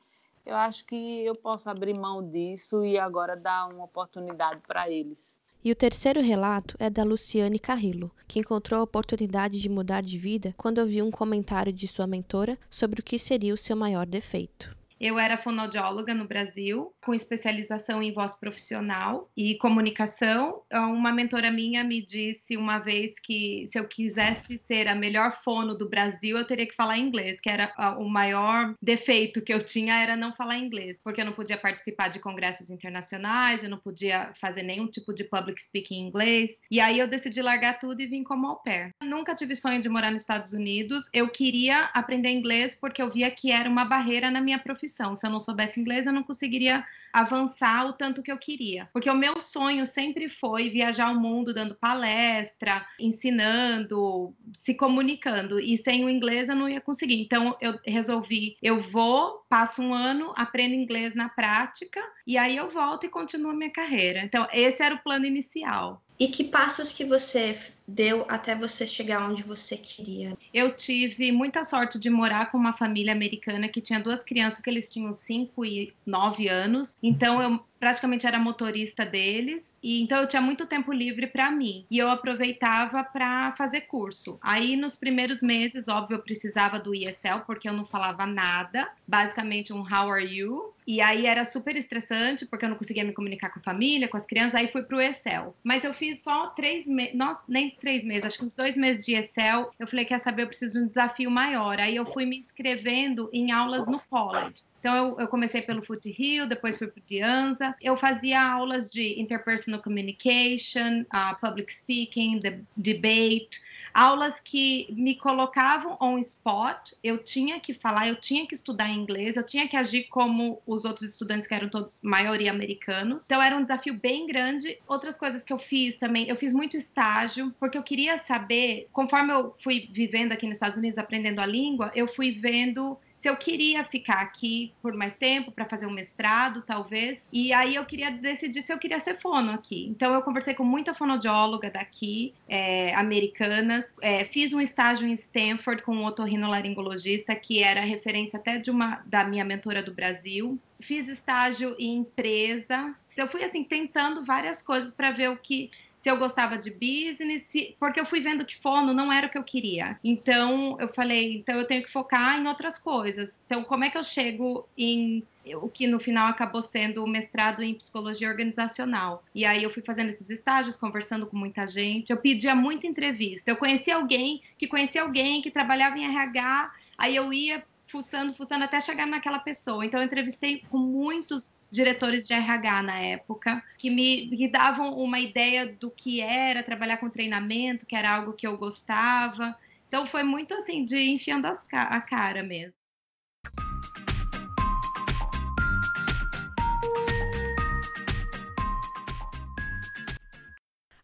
Eu 0.46 0.54
acho 0.54 0.86
que 0.86 1.24
eu 1.24 1.34
posso 1.34 1.68
abrir 1.68 1.98
mão 1.98 2.28
disso 2.30 2.84
e 2.84 2.96
agora 2.96 3.36
dar 3.36 3.66
uma 3.66 3.84
oportunidade 3.84 4.62
para 4.62 4.88
eles. 4.88 5.39
E 5.62 5.70
o 5.70 5.76
terceiro 5.76 6.22
relato 6.22 6.74
é 6.78 6.88
da 6.88 7.04
Luciane 7.04 7.58
Carrillo, 7.58 8.10
que 8.26 8.38
encontrou 8.38 8.80
a 8.80 8.82
oportunidade 8.82 9.60
de 9.60 9.68
mudar 9.68 10.00
de 10.00 10.16
vida 10.16 10.54
quando 10.56 10.78
ouviu 10.78 11.04
um 11.04 11.10
comentário 11.10 11.70
de 11.70 11.86
sua 11.86 12.06
mentora 12.06 12.58
sobre 12.70 13.00
o 13.00 13.02
que 13.02 13.18
seria 13.18 13.52
o 13.52 13.58
seu 13.58 13.76
maior 13.76 14.06
defeito. 14.06 14.74
Eu 15.00 15.18
era 15.18 15.38
fonoaudióloga 15.38 16.12
no 16.12 16.26
Brasil, 16.26 16.94
com 17.02 17.14
especialização 17.14 18.02
em 18.02 18.12
voz 18.12 18.38
profissional 18.38 19.30
e 19.34 19.56
comunicação. 19.56 20.60
Uma 20.70 21.10
mentora 21.10 21.50
minha 21.50 21.82
me 21.82 22.04
disse 22.04 22.54
uma 22.54 22.78
vez 22.78 23.18
que 23.18 23.66
se 23.68 23.78
eu 23.78 23.88
quisesse 23.88 24.58
ser 24.58 24.88
a 24.88 24.94
melhor 24.94 25.40
fono 25.42 25.74
do 25.74 25.88
Brasil, 25.88 26.36
eu 26.36 26.46
teria 26.46 26.66
que 26.66 26.74
falar 26.74 26.98
inglês, 26.98 27.40
que 27.40 27.48
era 27.48 27.72
o 27.98 28.10
maior 28.10 28.74
defeito 28.82 29.40
que 29.40 29.54
eu 29.54 29.64
tinha 29.64 30.02
era 30.02 30.14
não 30.16 30.34
falar 30.34 30.58
inglês, 30.58 30.98
porque 31.02 31.22
eu 31.22 31.24
não 31.24 31.32
podia 31.32 31.56
participar 31.56 32.08
de 32.08 32.18
congressos 32.18 32.68
internacionais, 32.68 33.64
eu 33.64 33.70
não 33.70 33.78
podia 33.78 34.30
fazer 34.34 34.62
nenhum 34.62 34.86
tipo 34.86 35.14
de 35.14 35.24
public 35.24 35.62
speaking 35.62 35.94
em 35.94 36.08
inglês. 36.08 36.60
E 36.70 36.78
aí 36.78 36.98
eu 36.98 37.08
decidi 37.08 37.40
largar 37.40 37.78
tudo 37.78 38.02
e 38.02 38.06
vim 38.06 38.22
como 38.22 38.46
au 38.46 38.62
pair. 38.62 38.90
Nunca 39.02 39.34
tive 39.34 39.56
sonho 39.56 39.80
de 39.80 39.88
morar 39.88 40.10
nos 40.10 40.20
Estados 40.20 40.52
Unidos. 40.52 41.06
Eu 41.10 41.30
queria 41.30 41.84
aprender 41.94 42.28
inglês 42.28 42.76
porque 42.78 43.00
eu 43.00 43.10
via 43.10 43.30
que 43.30 43.50
era 43.50 43.66
uma 43.66 43.86
barreira 43.86 44.30
na 44.30 44.42
minha 44.42 44.58
profissão 44.58 44.89
profissão. 44.90 45.14
Se 45.14 45.26
eu 45.26 45.30
não 45.30 45.40
soubesse 45.40 45.80
inglês, 45.80 46.06
eu 46.06 46.12
não 46.12 46.22
conseguiria 46.22 46.84
avançar 47.12 47.86
o 47.86 47.92
tanto 47.92 48.22
que 48.22 48.30
eu 48.30 48.38
queria. 48.38 48.88
Porque 48.92 49.08
o 49.08 49.14
meu 49.14 49.40
sonho 49.40 49.86
sempre 49.86 50.28
foi 50.28 50.68
viajar 50.68 51.10
o 51.10 51.20
mundo 51.20 51.54
dando 51.54 51.74
palestra, 51.74 52.86
ensinando, 52.98 54.34
se 54.52 54.74
comunicando. 54.74 55.58
E 55.58 55.76
sem 55.76 56.04
o 56.04 56.10
inglês 56.10 56.48
eu 56.48 56.56
não 56.56 56.68
ia 56.68 56.80
conseguir. 56.80 57.20
Então 57.20 57.56
eu 57.60 57.78
resolvi, 57.86 58.56
eu 58.62 58.80
vou, 58.80 59.44
passo 59.48 59.82
um 59.82 59.94
ano, 59.94 60.32
aprendo 60.36 60.74
inglês 60.74 61.14
na 61.14 61.28
prática 61.28 62.00
e 62.26 62.36
aí 62.36 62.56
eu 62.56 62.70
volto 62.70 63.06
e 63.06 63.08
continuo 63.08 63.52
a 63.52 63.54
minha 63.54 63.70
carreira. 63.70 64.20
Então 64.20 64.46
esse 64.52 64.82
era 64.82 64.94
o 64.94 65.02
plano 65.02 65.26
inicial. 65.26 66.02
E 66.18 66.28
que 66.28 66.44
passos 66.44 66.92
que 66.92 67.02
você 67.02 67.54
deu 67.90 68.24
até 68.28 68.54
você 68.54 68.86
chegar 68.86 69.28
onde 69.28 69.42
você 69.42 69.76
queria? 69.76 70.36
Eu 70.54 70.74
tive 70.74 71.32
muita 71.32 71.64
sorte 71.64 71.98
de 71.98 72.08
morar 72.08 72.50
com 72.50 72.58
uma 72.58 72.72
família 72.72 73.12
americana 73.12 73.68
que 73.68 73.80
tinha 73.80 74.00
duas 74.00 74.22
crianças 74.22 74.60
que 74.60 74.70
eles 74.70 74.90
tinham 74.90 75.12
5 75.12 75.64
e 75.64 75.92
9 76.06 76.48
anos. 76.48 76.96
Então 77.02 77.42
eu 77.42 77.60
praticamente 77.80 78.26
era 78.26 78.38
motorista 78.38 79.06
deles 79.06 79.72
e 79.82 80.02
então 80.02 80.20
eu 80.20 80.28
tinha 80.28 80.42
muito 80.42 80.66
tempo 80.66 80.92
livre 80.92 81.26
para 81.26 81.50
mim 81.50 81.86
e 81.90 81.96
eu 81.96 82.10
aproveitava 82.10 83.02
para 83.02 83.52
fazer 83.52 83.82
curso. 83.82 84.38
Aí 84.42 84.76
nos 84.76 84.96
primeiros 84.96 85.40
meses, 85.40 85.88
óbvio, 85.88 86.16
eu 86.16 86.22
precisava 86.22 86.78
do 86.78 86.94
ESL 86.94 87.40
porque 87.46 87.68
eu 87.68 87.72
não 87.72 87.86
falava 87.86 88.26
nada, 88.26 88.88
basicamente 89.08 89.72
um 89.72 89.80
how 89.80 90.12
are 90.12 90.24
you? 90.24 90.74
E 90.86 91.00
aí 91.00 91.24
era 91.24 91.44
super 91.44 91.76
estressante 91.76 92.44
porque 92.44 92.64
eu 92.64 92.68
não 92.68 92.76
conseguia 92.76 93.04
me 93.04 93.12
comunicar 93.12 93.50
com 93.50 93.60
a 93.60 93.62
família, 93.62 94.08
com 94.08 94.16
as 94.16 94.26
crianças. 94.26 94.56
Aí 94.56 94.66
fui 94.68 94.82
pro 94.82 95.00
Excel. 95.00 95.54
Mas 95.62 95.84
eu 95.84 95.94
fiz 95.94 96.20
só 96.20 96.48
três 96.48 96.86
meses, 96.86 97.14
nem 97.48 97.70
três 97.80 98.04
meses, 98.04 98.26
acho 98.26 98.38
que 98.38 98.44
uns 98.44 98.54
dois 98.54 98.76
meses 98.76 99.04
de 99.04 99.14
Excel. 99.14 99.72
Eu 99.78 99.86
falei, 99.86 100.04
quer 100.04 100.20
saber, 100.20 100.42
eu 100.42 100.46
preciso 100.46 100.78
de 100.78 100.84
um 100.84 100.88
desafio 100.88 101.30
maior. 101.30 101.80
Aí 101.80 101.96
eu 101.96 102.04
fui 102.04 102.24
me 102.26 102.38
inscrevendo 102.38 103.28
em 103.32 103.50
aulas 103.50 103.86
no 103.86 103.98
college. 103.98 104.62
Então, 104.78 104.94
eu, 104.96 105.20
eu 105.20 105.28
comecei 105.28 105.60
pelo 105.60 105.84
Foothill, 105.84 106.46
depois 106.46 106.78
fui 106.78 106.86
para 106.86 107.00
o 107.00 107.02
Dianza. 107.06 107.74
Eu 107.80 107.96
fazia 107.96 108.42
aulas 108.42 108.90
de 108.90 109.20
interpersonal 109.20 109.82
communication, 109.82 111.02
uh, 111.12 111.38
public 111.40 111.72
speaking, 111.72 112.38
de, 112.38 112.62
debate, 112.76 113.60
aulas 113.92 114.40
que 114.40 114.88
me 114.92 115.14
colocavam 115.14 115.96
on 116.00 116.18
spot. 116.18 116.92
Eu 117.02 117.18
tinha 117.18 117.60
que 117.60 117.74
falar, 117.74 118.08
eu 118.08 118.16
tinha 118.16 118.46
que 118.46 118.54
estudar 118.54 118.90
inglês, 118.90 119.36
eu 119.36 119.46
tinha 119.46 119.68
que 119.68 119.76
agir 119.76 120.04
como 120.04 120.60
os 120.66 120.84
outros 120.84 121.10
estudantes 121.10 121.46
que 121.46 121.54
eram 121.54 121.68
todos 121.68 122.00
maioria 122.02 122.50
americanos. 122.50 123.24
Então, 123.24 123.42
era 123.42 123.56
um 123.56 123.62
desafio 123.62 123.94
bem 123.94 124.26
grande. 124.26 124.78
Outras 124.86 125.18
coisas 125.18 125.44
que 125.44 125.52
eu 125.52 125.58
fiz 125.58 125.96
também, 125.96 126.28
eu 126.28 126.36
fiz 126.36 126.52
muito 126.52 126.76
estágio, 126.76 127.54
porque 127.58 127.76
eu 127.76 127.82
queria 127.82 128.18
saber, 128.18 128.88
conforme 128.92 129.32
eu 129.32 129.54
fui 129.62 129.88
vivendo 129.92 130.32
aqui 130.32 130.46
nos 130.46 130.54
Estados 130.54 130.76
Unidos, 130.76 130.98
aprendendo 130.98 131.40
a 131.40 131.46
língua, 131.46 131.90
eu 131.94 132.08
fui 132.08 132.32
vendo 132.32 132.98
se 133.20 133.28
eu 133.28 133.36
queria 133.36 133.84
ficar 133.84 134.22
aqui 134.22 134.72
por 134.80 134.94
mais 134.94 135.14
tempo 135.14 135.52
para 135.52 135.66
fazer 135.66 135.84
um 135.84 135.90
mestrado, 135.90 136.62
talvez. 136.62 137.28
E 137.30 137.52
aí 137.52 137.74
eu 137.74 137.84
queria 137.84 138.10
decidir 138.10 138.62
se 138.62 138.72
eu 138.72 138.78
queria 138.78 138.98
ser 138.98 139.20
fono 139.20 139.52
aqui. 139.52 139.86
Então 139.90 140.14
eu 140.14 140.22
conversei 140.22 140.54
com 140.54 140.64
muita 140.64 140.94
fonoaudióloga 140.94 141.70
daqui, 141.70 142.32
é, 142.48 142.94
americanas. 142.94 143.84
É, 144.00 144.24
fiz 144.24 144.54
um 144.54 144.60
estágio 144.60 145.06
em 145.06 145.12
Stanford 145.12 145.82
com 145.82 145.94
um 145.94 146.06
otorrinolaringologista 146.06 147.34
que 147.34 147.62
era 147.62 147.82
referência 147.82 148.38
até 148.38 148.56
de 148.56 148.70
uma 148.70 149.02
da 149.04 149.22
minha 149.22 149.44
mentora 149.44 149.82
do 149.82 149.92
Brasil. 149.92 150.58
Fiz 150.80 151.06
estágio 151.06 151.76
em 151.78 151.98
empresa. 151.98 152.94
Eu 153.14 153.28
fui 153.28 153.44
assim 153.44 153.62
tentando 153.62 154.24
várias 154.24 154.62
coisas 154.62 154.90
para 154.92 155.10
ver 155.10 155.28
o 155.28 155.36
que 155.36 155.70
se 156.00 156.10
eu 156.10 156.16
gostava 156.16 156.56
de 156.56 156.70
business, 156.70 157.44
se, 157.48 157.76
porque 157.78 158.00
eu 158.00 158.06
fui 158.06 158.20
vendo 158.20 158.44
que 158.44 158.56
fono 158.56 158.94
não 158.94 159.12
era 159.12 159.26
o 159.26 159.30
que 159.30 159.38
eu 159.38 159.44
queria. 159.44 159.98
Então 160.02 160.76
eu 160.80 160.88
falei, 160.88 161.36
então 161.36 161.58
eu 161.58 161.66
tenho 161.66 161.82
que 161.82 161.92
focar 161.92 162.40
em 162.40 162.48
outras 162.48 162.78
coisas. 162.78 163.28
Então 163.46 163.62
como 163.62 163.84
é 163.84 163.90
que 163.90 163.98
eu 163.98 164.04
chego 164.04 164.66
em 164.76 165.22
o 165.54 165.68
que 165.68 165.86
no 165.86 165.98
final 165.98 166.28
acabou 166.28 166.62
sendo 166.62 167.02
o 167.02 167.08
mestrado 167.08 167.62
em 167.62 167.74
psicologia 167.74 168.28
organizacional. 168.28 169.24
E 169.34 169.44
aí 169.44 169.62
eu 169.62 169.70
fui 169.70 169.82
fazendo 169.82 170.10
esses 170.10 170.28
estágios, 170.28 170.76
conversando 170.76 171.26
com 171.26 171.36
muita 171.36 171.66
gente. 171.66 172.10
Eu 172.10 172.18
pedia 172.18 172.54
muita 172.54 172.86
entrevista. 172.86 173.50
Eu 173.50 173.56
conhecia 173.56 173.96
alguém 173.96 174.42
que 174.58 174.66
conhecia 174.66 175.02
alguém 175.02 175.42
que 175.42 175.50
trabalhava 175.50 175.98
em 175.98 176.04
RH, 176.04 176.72
aí 176.96 177.16
eu 177.16 177.32
ia 177.32 177.64
fuçando, 177.88 178.34
fuçando 178.34 178.64
até 178.64 178.80
chegar 178.80 179.06
naquela 179.06 179.38
pessoa. 179.38 179.84
Então 179.84 180.00
eu 180.00 180.06
entrevistei 180.06 180.62
com 180.70 180.78
muitos 180.78 181.50
diretores 181.70 182.26
de 182.26 182.34
RH 182.34 182.82
na 182.82 182.98
época, 182.98 183.62
que 183.78 183.88
me 183.88 184.48
davam 184.48 184.94
uma 184.98 185.20
ideia 185.20 185.66
do 185.66 185.90
que 185.90 186.20
era 186.20 186.62
trabalhar 186.62 186.96
com 186.96 187.08
treinamento, 187.08 187.86
que 187.86 187.94
era 187.94 188.10
algo 188.10 188.32
que 188.32 188.46
eu 188.46 188.58
gostava. 188.58 189.56
Então 189.88 190.06
foi 190.06 190.22
muito 190.22 190.54
assim 190.54 190.84
de 190.84 190.98
enfiando 190.98 191.46
a 191.46 192.00
cara 192.00 192.42
mesmo. 192.42 192.74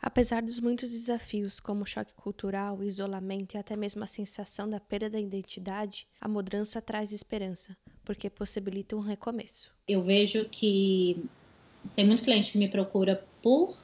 Apesar 0.00 0.40
dos 0.40 0.60
muitos 0.60 0.90
desafios, 0.92 1.60
como 1.60 1.84
choque 1.84 2.14
cultural, 2.14 2.82
isolamento 2.82 3.54
e 3.54 3.58
até 3.58 3.76
mesmo 3.76 4.02
a 4.02 4.06
sensação 4.06 4.66
da 4.66 4.80
perda 4.80 5.10
da 5.10 5.20
identidade, 5.20 6.08
a 6.18 6.26
mudança 6.26 6.80
traz 6.80 7.12
esperança, 7.12 7.76
porque 8.02 8.30
possibilita 8.30 8.96
um 8.96 9.00
recomeço. 9.00 9.75
Eu 9.88 10.02
vejo 10.02 10.48
que 10.48 11.24
tem 11.94 12.06
muito 12.06 12.22
cliente 12.22 12.52
que 12.52 12.58
me 12.58 12.68
procura 12.68 13.24
por 13.42 13.76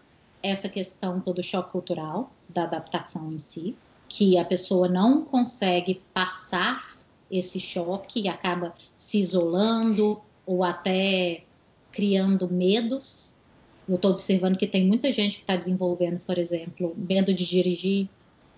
essa 0.42 0.68
questão 0.68 1.20
do 1.20 1.42
choque 1.42 1.70
cultural, 1.70 2.32
da 2.48 2.64
adaptação 2.64 3.32
em 3.32 3.38
si, 3.38 3.76
que 4.08 4.36
a 4.36 4.44
pessoa 4.44 4.88
não 4.88 5.24
consegue 5.24 6.02
passar 6.12 6.98
esse 7.30 7.60
choque 7.60 8.20
e 8.20 8.28
acaba 8.28 8.74
se 8.94 9.18
isolando 9.18 10.20
ou 10.44 10.64
até 10.64 11.44
criando 11.92 12.48
medos 12.50 13.32
eu 13.88 13.96
estou 13.96 14.12
observando 14.12 14.56
que 14.56 14.66
tem 14.66 14.86
muita 14.86 15.12
gente 15.12 15.36
que 15.36 15.42
está 15.42 15.56
desenvolvendo, 15.56 16.20
por 16.20 16.38
exemplo, 16.38 16.94
medo 16.96 17.34
de 17.34 17.44
dirigir 17.44 18.08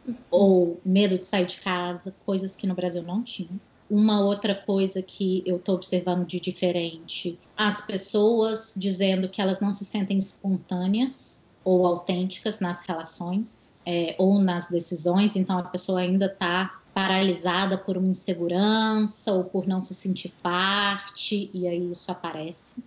uhum. 0.07 0.15
ou 0.31 0.81
medo 0.85 1.19
de 1.19 1.27
sair 1.27 1.47
de 1.47 1.61
casa, 1.61 2.15
coisas 2.27 2.55
que 2.55 2.67
no 2.67 2.75
Brasil 2.75 3.03
não 3.03 3.23
tinha. 3.23 3.49
Uma 3.91 4.21
outra 4.21 4.55
coisa 4.55 5.03
que 5.03 5.43
eu 5.45 5.57
estou 5.57 5.75
observando 5.75 6.27
de 6.27 6.41
diferente, 6.41 7.39
as 7.57 7.85
pessoas 7.85 8.73
dizendo 8.77 9.29
que 9.29 9.41
elas 9.41 9.61
não 9.61 9.75
se 9.75 9.85
sentem 9.85 10.19
espontâneas 10.19 11.45
ou 11.63 11.87
autênticas 11.87 12.61
nas 12.61 12.81
relações 12.87 13.75
é, 13.87 14.15
ou 14.19 14.39
nas 14.39 14.69
decisões, 14.69 15.37
então 15.37 15.59
a 15.59 15.63
pessoa 15.63 16.01
ainda 16.01 16.27
está 16.27 16.81
paralisada 16.95 17.77
por 17.77 17.97
uma 17.97 18.09
insegurança 18.09 19.33
ou 19.33 19.45
por 19.45 19.67
não 19.67 19.83
se 19.83 19.95
sentir 19.95 20.33
parte, 20.43 21.51
e 21.53 21.67
aí 21.67 21.91
isso 21.91 22.11
aparece. 22.11 22.83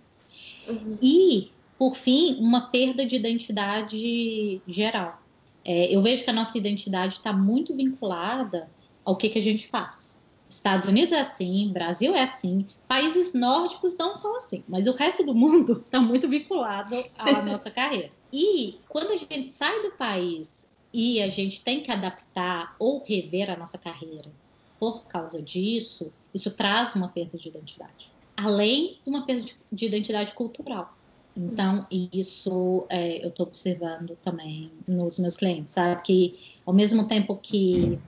Uhum. 0.66 0.98
E 1.00 1.50
por 1.78 1.94
fim, 1.94 2.36
uma 2.40 2.68
perda 2.70 3.06
de 3.06 3.14
identidade 3.14 4.60
geral. 4.66 5.22
É, 5.64 5.94
eu 5.94 6.00
vejo 6.00 6.24
que 6.24 6.30
a 6.30 6.32
nossa 6.32 6.56
identidade 6.56 7.14
está 7.14 7.32
muito 7.32 7.76
vinculada 7.76 8.68
ao 9.04 9.14
que, 9.14 9.28
que 9.28 9.38
a 9.38 9.42
gente 9.42 9.68
faz. 9.68 10.07
Estados 10.48 10.86
Unidos 10.86 11.12
é 11.12 11.20
assim, 11.20 11.70
Brasil 11.72 12.14
é 12.14 12.22
assim, 12.22 12.66
países 12.86 13.34
nórdicos 13.34 13.96
não 13.98 14.14
são 14.14 14.36
assim, 14.36 14.64
mas 14.66 14.86
o 14.86 14.92
resto 14.92 15.24
do 15.24 15.34
mundo 15.34 15.82
está 15.84 16.00
muito 16.00 16.28
vinculado 16.28 16.96
à 17.18 17.42
nossa 17.44 17.70
carreira. 17.70 18.10
E 18.32 18.76
quando 18.88 19.12
a 19.12 19.16
gente 19.16 19.48
sai 19.48 19.82
do 19.82 19.92
país 19.92 20.68
e 20.92 21.20
a 21.22 21.28
gente 21.28 21.60
tem 21.60 21.82
que 21.82 21.90
adaptar 21.90 22.74
ou 22.78 23.02
rever 23.04 23.50
a 23.50 23.56
nossa 23.56 23.76
carreira 23.76 24.30
por 24.78 25.04
causa 25.04 25.42
disso, 25.42 26.12
isso 26.32 26.50
traz 26.50 26.94
uma 26.94 27.08
perda 27.08 27.36
de 27.36 27.48
identidade. 27.48 28.10
Além 28.36 28.98
de 29.04 29.10
uma 29.10 29.26
perda 29.26 29.44
de 29.72 29.86
identidade 29.86 30.32
cultural. 30.32 30.96
Então, 31.36 31.86
isso 31.90 32.84
é, 32.88 33.24
eu 33.24 33.28
estou 33.28 33.46
observando 33.46 34.16
também 34.22 34.72
nos 34.86 35.18
meus 35.18 35.36
clientes, 35.36 35.74
sabe? 35.74 36.02
Que 36.02 36.38
ao 36.66 36.72
mesmo 36.72 37.06
tempo 37.06 37.36
que 37.36 37.98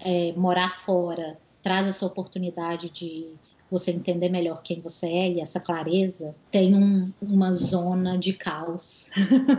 é, 0.00 0.32
morar 0.32 0.70
fora 0.70 1.38
traz 1.64 1.88
essa 1.88 2.06
oportunidade 2.06 2.88
de 2.88 3.34
você 3.68 3.90
entender 3.90 4.28
melhor 4.28 4.62
quem 4.62 4.80
você 4.80 5.06
é 5.08 5.32
e 5.32 5.40
essa 5.40 5.58
clareza, 5.58 6.36
tem 6.52 6.74
um, 6.76 7.12
uma 7.20 7.52
zona 7.52 8.16
de 8.16 8.34
caos 8.34 9.10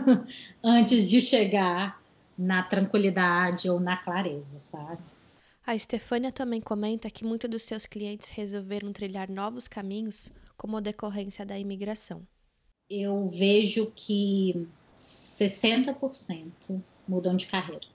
antes 0.64 1.06
de 1.06 1.20
chegar 1.20 2.00
na 2.38 2.62
tranquilidade 2.62 3.68
ou 3.68 3.78
na 3.78 3.98
clareza, 3.98 4.58
sabe? 4.58 5.02
A 5.66 5.74
Estefânia 5.74 6.32
também 6.32 6.60
comenta 6.60 7.10
que 7.10 7.24
muitos 7.24 7.50
dos 7.50 7.64
seus 7.64 7.84
clientes 7.84 8.30
resolveram 8.30 8.92
trilhar 8.92 9.28
novos 9.28 9.68
caminhos 9.68 10.32
como 10.56 10.80
decorrência 10.80 11.44
da 11.44 11.58
imigração 11.58 12.22
eu 12.88 13.28
vejo 13.28 13.92
que 13.94 14.66
60% 14.96 16.82
mudam 17.06 17.36
de 17.36 17.46
carreira, 17.46 17.86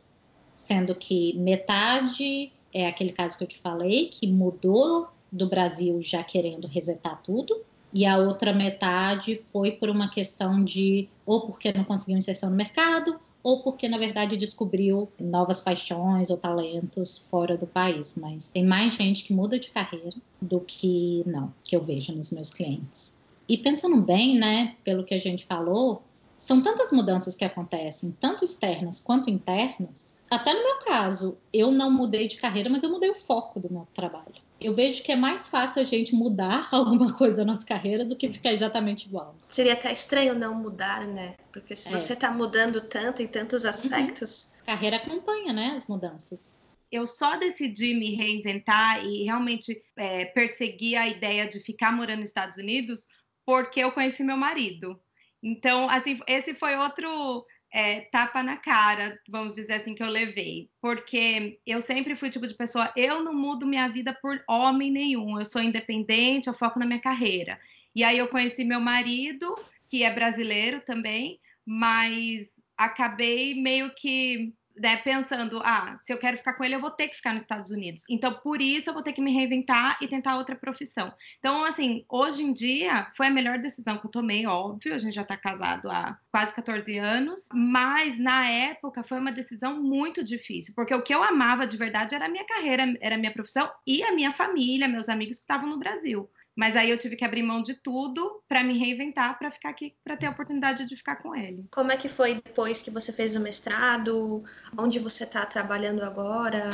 sendo 0.53 0.93
que 0.93 1.33
metade 1.37 2.51
é 2.73 2.87
aquele 2.87 3.11
caso 3.11 3.37
que 3.37 3.43
eu 3.43 3.47
te 3.47 3.57
falei, 3.57 4.07
que 4.07 4.27
mudou 4.27 5.07
do 5.31 5.47
Brasil 5.47 6.01
já 6.01 6.23
querendo 6.23 6.67
resetar 6.67 7.21
tudo, 7.23 7.61
e 7.93 8.05
a 8.05 8.17
outra 8.17 8.53
metade 8.53 9.35
foi 9.35 9.71
por 9.71 9.89
uma 9.89 10.09
questão 10.09 10.63
de 10.63 11.09
ou 11.25 11.41
porque 11.41 11.73
não 11.73 11.83
conseguiu 11.83 12.17
inserção 12.17 12.49
no 12.49 12.55
mercado, 12.55 13.19
ou 13.43 13.61
porque 13.63 13.89
na 13.89 13.97
verdade 13.97 14.37
descobriu 14.37 15.09
novas 15.19 15.61
paixões 15.61 16.29
ou 16.29 16.37
talentos 16.37 17.27
fora 17.29 17.57
do 17.57 17.67
país. 17.67 18.15
Mas 18.15 18.51
tem 18.51 18.65
mais 18.65 18.93
gente 18.93 19.23
que 19.23 19.33
muda 19.33 19.59
de 19.59 19.71
carreira 19.71 20.15
do 20.41 20.59
que 20.61 21.23
não, 21.25 21.53
que 21.63 21.75
eu 21.75 21.81
vejo 21.81 22.13
nos 22.15 22.31
meus 22.31 22.51
clientes. 22.51 23.17
E 23.47 23.57
pensando 23.57 24.01
bem, 24.01 24.37
né, 24.37 24.75
pelo 24.83 25.03
que 25.03 25.13
a 25.13 25.19
gente 25.19 25.45
falou, 25.45 26.03
são 26.37 26.61
tantas 26.61 26.91
mudanças 26.91 27.35
que 27.35 27.43
acontecem, 27.43 28.15
tanto 28.19 28.45
externas 28.45 28.99
quanto 28.99 29.29
internas. 29.29 30.20
Até 30.31 30.53
no 30.53 30.63
meu 30.63 30.79
caso, 30.85 31.37
eu 31.51 31.71
não 31.71 31.91
mudei 31.91 32.27
de 32.27 32.37
carreira, 32.37 32.69
mas 32.69 32.83
eu 32.83 32.89
mudei 32.89 33.09
o 33.09 33.13
foco 33.13 33.59
do 33.59 33.71
meu 33.71 33.87
trabalho. 33.93 34.35
Eu 34.61 34.73
vejo 34.73 35.03
que 35.03 35.11
é 35.11 35.15
mais 35.15 35.47
fácil 35.47 35.81
a 35.81 35.85
gente 35.85 36.15
mudar 36.15 36.69
alguma 36.71 37.13
coisa 37.13 37.37
da 37.37 37.45
nossa 37.45 37.65
carreira 37.65 38.05
do 38.05 38.15
que 38.15 38.31
ficar 38.31 38.53
exatamente 38.53 39.07
igual. 39.07 39.35
Seria 39.47 39.73
até 39.73 39.91
estranho 39.91 40.33
não 40.33 40.55
mudar, 40.55 41.05
né? 41.05 41.35
Porque 41.51 41.75
se 41.75 41.89
é. 41.89 41.91
você 41.91 42.13
está 42.13 42.31
mudando 42.31 42.79
tanto 42.79 43.21
em 43.21 43.27
tantos 43.27 43.65
aspectos. 43.65 44.53
Uhum. 44.59 44.65
Carreira 44.67 44.95
acompanha, 44.97 45.51
né, 45.51 45.73
as 45.75 45.87
mudanças 45.87 46.59
eu 46.91 47.07
só 47.07 47.37
decidi 47.37 47.93
me 47.93 48.15
reinventar 48.15 49.05
e 49.05 49.23
realmente 49.23 49.81
é, 49.95 50.25
perseguir 50.25 50.97
a 50.97 51.07
ideia 51.07 51.47
de 51.47 51.61
ficar 51.61 51.91
morando 51.91 52.19
nos 52.19 52.29
Estados 52.29 52.57
Unidos 52.57 53.07
porque 53.45 53.79
eu 53.79 53.91
conheci 53.93 54.23
meu 54.23 54.35
marido. 54.35 54.99
Então, 55.41 55.89
assim, 55.89 56.19
esse 56.27 56.53
foi 56.53 56.75
outro 56.75 57.45
é, 57.71 58.01
tapa 58.01 58.43
na 58.43 58.57
cara, 58.57 59.17
vamos 59.29 59.55
dizer 59.55 59.73
assim, 59.73 59.95
que 59.95 60.03
eu 60.03 60.09
levei. 60.09 60.69
Porque 60.81 61.59
eu 61.65 61.81
sempre 61.81 62.15
fui 62.15 62.29
tipo 62.29 62.45
de 62.45 62.53
pessoa, 62.53 62.91
eu 62.95 63.23
não 63.23 63.33
mudo 63.33 63.65
minha 63.65 63.87
vida 63.87 64.13
por 64.21 64.43
homem 64.47 64.91
nenhum. 64.91 65.39
Eu 65.39 65.45
sou 65.45 65.61
independente, 65.61 66.47
eu 66.47 66.53
foco 66.53 66.77
na 66.77 66.85
minha 66.85 66.99
carreira. 66.99 67.59
E 67.95 68.03
aí 68.03 68.17
eu 68.17 68.27
conheci 68.27 68.63
meu 68.63 68.81
marido, 68.81 69.55
que 69.89 70.03
é 70.03 70.13
brasileiro 70.13 70.81
também, 70.81 71.39
mas 71.65 72.49
acabei 72.77 73.53
meio 73.61 73.93
que 73.95 74.53
né, 74.75 74.97
pensando, 74.97 75.61
ah, 75.63 75.97
se 76.01 76.13
eu 76.13 76.17
quero 76.17 76.37
ficar 76.37 76.53
com 76.53 76.63
ele, 76.63 76.75
eu 76.75 76.81
vou 76.81 76.91
ter 76.91 77.07
que 77.07 77.15
ficar 77.15 77.33
nos 77.33 77.43
Estados 77.43 77.71
Unidos. 77.71 78.03
Então, 78.09 78.33
por 78.35 78.61
isso, 78.61 78.89
eu 78.89 78.93
vou 78.93 79.03
ter 79.03 79.13
que 79.13 79.21
me 79.21 79.31
reinventar 79.33 79.97
e 80.01 80.07
tentar 80.07 80.37
outra 80.37 80.55
profissão. 80.55 81.13
Então, 81.39 81.63
assim, 81.65 82.05
hoje 82.09 82.43
em 82.43 82.53
dia, 82.53 83.11
foi 83.15 83.27
a 83.27 83.31
melhor 83.31 83.59
decisão 83.59 83.97
que 83.97 84.05
eu 84.05 84.11
tomei, 84.11 84.45
óbvio, 84.45 84.93
a 84.93 84.97
gente 84.97 85.15
já 85.15 85.21
está 85.21 85.37
casado 85.37 85.89
há 85.89 86.17
quase 86.31 86.53
14 86.53 86.97
anos, 86.97 87.47
mas 87.53 88.17
na 88.19 88.47
época 88.49 89.03
foi 89.03 89.19
uma 89.19 89.31
decisão 89.31 89.81
muito 89.81 90.23
difícil, 90.23 90.73
porque 90.75 90.93
o 90.93 91.03
que 91.03 91.13
eu 91.13 91.23
amava 91.23 91.67
de 91.67 91.77
verdade 91.77 92.15
era 92.15 92.25
a 92.25 92.29
minha 92.29 92.45
carreira, 92.45 92.93
era 93.01 93.15
a 93.15 93.17
minha 93.17 93.31
profissão 93.31 93.69
e 93.85 94.03
a 94.03 94.13
minha 94.13 94.31
família, 94.31 94.87
meus 94.87 95.09
amigos 95.09 95.37
que 95.37 95.41
estavam 95.41 95.69
no 95.69 95.77
Brasil. 95.77 96.29
Mas 96.55 96.75
aí 96.75 96.89
eu 96.89 96.97
tive 96.97 97.15
que 97.15 97.25
abrir 97.25 97.43
mão 97.43 97.61
de 97.63 97.75
tudo 97.75 98.41
para 98.47 98.63
me 98.63 98.77
reinventar, 98.77 99.37
para 99.37 99.51
ficar 99.51 99.69
aqui, 99.69 99.95
para 100.03 100.17
ter 100.17 100.25
a 100.25 100.31
oportunidade 100.31 100.87
de 100.87 100.95
ficar 100.95 101.17
com 101.17 101.35
ele. 101.35 101.65
Como 101.71 101.91
é 101.91 101.97
que 101.97 102.09
foi 102.09 102.35
depois 102.35 102.81
que 102.81 102.91
você 102.91 103.11
fez 103.11 103.35
o 103.35 103.39
mestrado? 103.39 104.43
Onde 104.77 104.99
você 104.99 105.23
está 105.23 105.45
trabalhando 105.45 106.03
agora? 106.03 106.69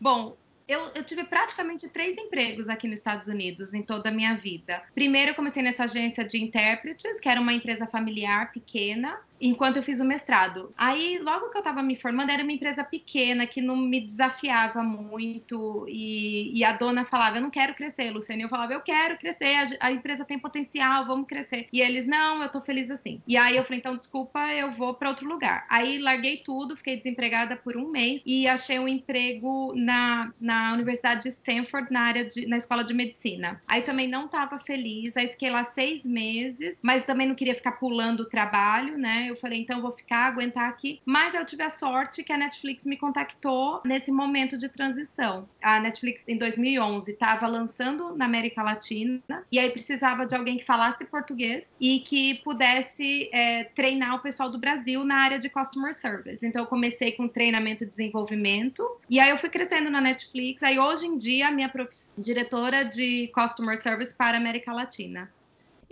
Bom, 0.00 0.36
eu, 0.68 0.90
eu, 0.94 1.02
tive 1.02 1.24
praticamente 1.24 1.88
três 1.88 2.16
empregos 2.16 2.68
aqui 2.68 2.86
nos 2.86 2.98
Estados 2.98 3.26
Unidos 3.26 3.74
em 3.74 3.82
toda 3.82 4.08
a 4.08 4.12
minha 4.12 4.34
vida. 4.36 4.82
Primeiro, 4.94 5.32
eu 5.32 5.34
comecei 5.34 5.62
nessa 5.62 5.84
agência 5.84 6.24
de 6.24 6.42
intérpretes, 6.42 7.20
que 7.20 7.28
era 7.28 7.40
uma 7.40 7.52
empresa 7.52 7.86
familiar 7.86 8.52
pequena 8.52 9.18
enquanto 9.42 9.76
eu 9.76 9.82
fiz 9.82 10.00
o 10.00 10.04
mestrado. 10.04 10.72
Aí, 10.76 11.18
logo 11.18 11.50
que 11.50 11.56
eu 11.56 11.60
estava 11.60 11.82
me 11.82 11.96
formando, 11.96 12.30
era 12.30 12.42
uma 12.42 12.52
empresa 12.52 12.84
pequena 12.84 13.46
que 13.46 13.60
não 13.60 13.76
me 13.76 14.00
desafiava 14.00 14.82
muito 14.82 15.84
e, 15.88 16.56
e 16.56 16.64
a 16.64 16.72
dona 16.72 17.04
falava: 17.04 17.36
Eu 17.36 17.42
não 17.42 17.50
quero 17.50 17.74
crescer, 17.74 18.10
Luciane. 18.10 18.42
Eu 18.42 18.48
falava: 18.48 18.72
Eu 18.72 18.80
quero 18.80 19.18
crescer, 19.18 19.76
a, 19.80 19.88
a, 19.88 19.92
empresa 19.92 20.24
tem 20.24 20.38
potencial, 20.38 21.04
vamos 21.04 21.26
crescer. 21.26 21.66
E 21.72 21.80
eles: 21.80 22.06
Não, 22.06 22.42
eu 22.42 22.48
tô 22.48 22.60
feliz 22.60 22.90
assim. 22.90 23.20
E 23.26 23.36
aí 23.36 23.56
eu 23.56 23.64
falei: 23.64 23.80
Então, 23.80 23.96
desculpa, 23.96 24.40
eu 24.52 24.70
vou 24.72 24.94
para 24.94 25.08
outro 25.08 25.28
lugar. 25.28 25.66
Aí 25.68 25.98
larguei 25.98 26.38
tudo, 26.38 26.76
fiquei 26.76 26.96
desempregada 26.96 27.56
por 27.56 27.76
um 27.76 27.88
mês 27.88 28.22
e 28.24 28.46
achei 28.46 28.78
um 28.78 28.86
emprego 28.86 29.72
na, 29.74 30.30
na 30.40 30.72
Universidade 30.72 31.24
de 31.24 31.30
Stanford, 31.30 31.90
na 31.90 32.02
área 32.02 32.24
de, 32.24 32.46
na 32.46 32.56
escola 32.56 32.84
de 32.84 32.94
medicina. 32.94 33.60
Aí 33.66 33.82
também 33.82 34.06
não 34.06 34.26
estava 34.26 34.58
feliz, 34.58 35.16
aí 35.16 35.28
fiquei 35.28 35.50
lá 35.50 35.64
seis 35.64 36.04
meses, 36.04 36.76
mas 36.80 37.04
também 37.04 37.26
não 37.26 37.34
queria 37.34 37.54
ficar 37.54 37.72
pulando 37.72 38.20
o 38.20 38.28
trabalho, 38.28 38.96
né? 38.96 39.31
Eu 39.32 39.36
falei, 39.36 39.60
então 39.60 39.82
vou 39.82 39.92
ficar, 39.92 40.26
aguentar 40.26 40.68
aqui. 40.68 41.00
Mas 41.04 41.34
eu 41.34 41.44
tive 41.44 41.62
a 41.62 41.70
sorte 41.70 42.22
que 42.22 42.32
a 42.32 42.38
Netflix 42.38 42.84
me 42.84 42.96
contactou 42.96 43.80
nesse 43.84 44.10
momento 44.10 44.58
de 44.58 44.68
transição. 44.68 45.48
A 45.62 45.80
Netflix, 45.80 46.22
em 46.28 46.36
2011, 46.36 47.10
estava 47.10 47.46
lançando 47.46 48.14
na 48.16 48.24
América 48.24 48.62
Latina 48.62 49.20
e 49.50 49.58
aí 49.58 49.70
precisava 49.70 50.26
de 50.26 50.34
alguém 50.34 50.58
que 50.58 50.64
falasse 50.64 51.04
português 51.04 51.74
e 51.80 52.00
que 52.00 52.34
pudesse 52.36 53.28
é, 53.32 53.64
treinar 53.64 54.14
o 54.14 54.20
pessoal 54.20 54.50
do 54.50 54.58
Brasil 54.58 55.04
na 55.04 55.16
área 55.16 55.38
de 55.38 55.48
customer 55.48 55.94
service. 55.94 56.44
Então, 56.46 56.62
eu 56.62 56.66
comecei 56.66 57.12
com 57.12 57.26
treinamento 57.28 57.84
e 57.84 57.86
desenvolvimento 57.86 58.86
e 59.08 59.18
aí 59.18 59.30
eu 59.30 59.38
fui 59.38 59.48
crescendo 59.48 59.90
na 59.90 60.00
Netflix. 60.00 60.62
Aí, 60.62 60.78
hoje 60.78 61.06
em 61.06 61.16
dia, 61.16 61.48
a 61.48 61.50
minha 61.50 61.72
diretora 62.16 62.84
de 62.84 63.28
customer 63.34 63.78
service 63.78 64.14
para 64.14 64.36
a 64.36 64.40
América 64.40 64.72
Latina. 64.72 65.30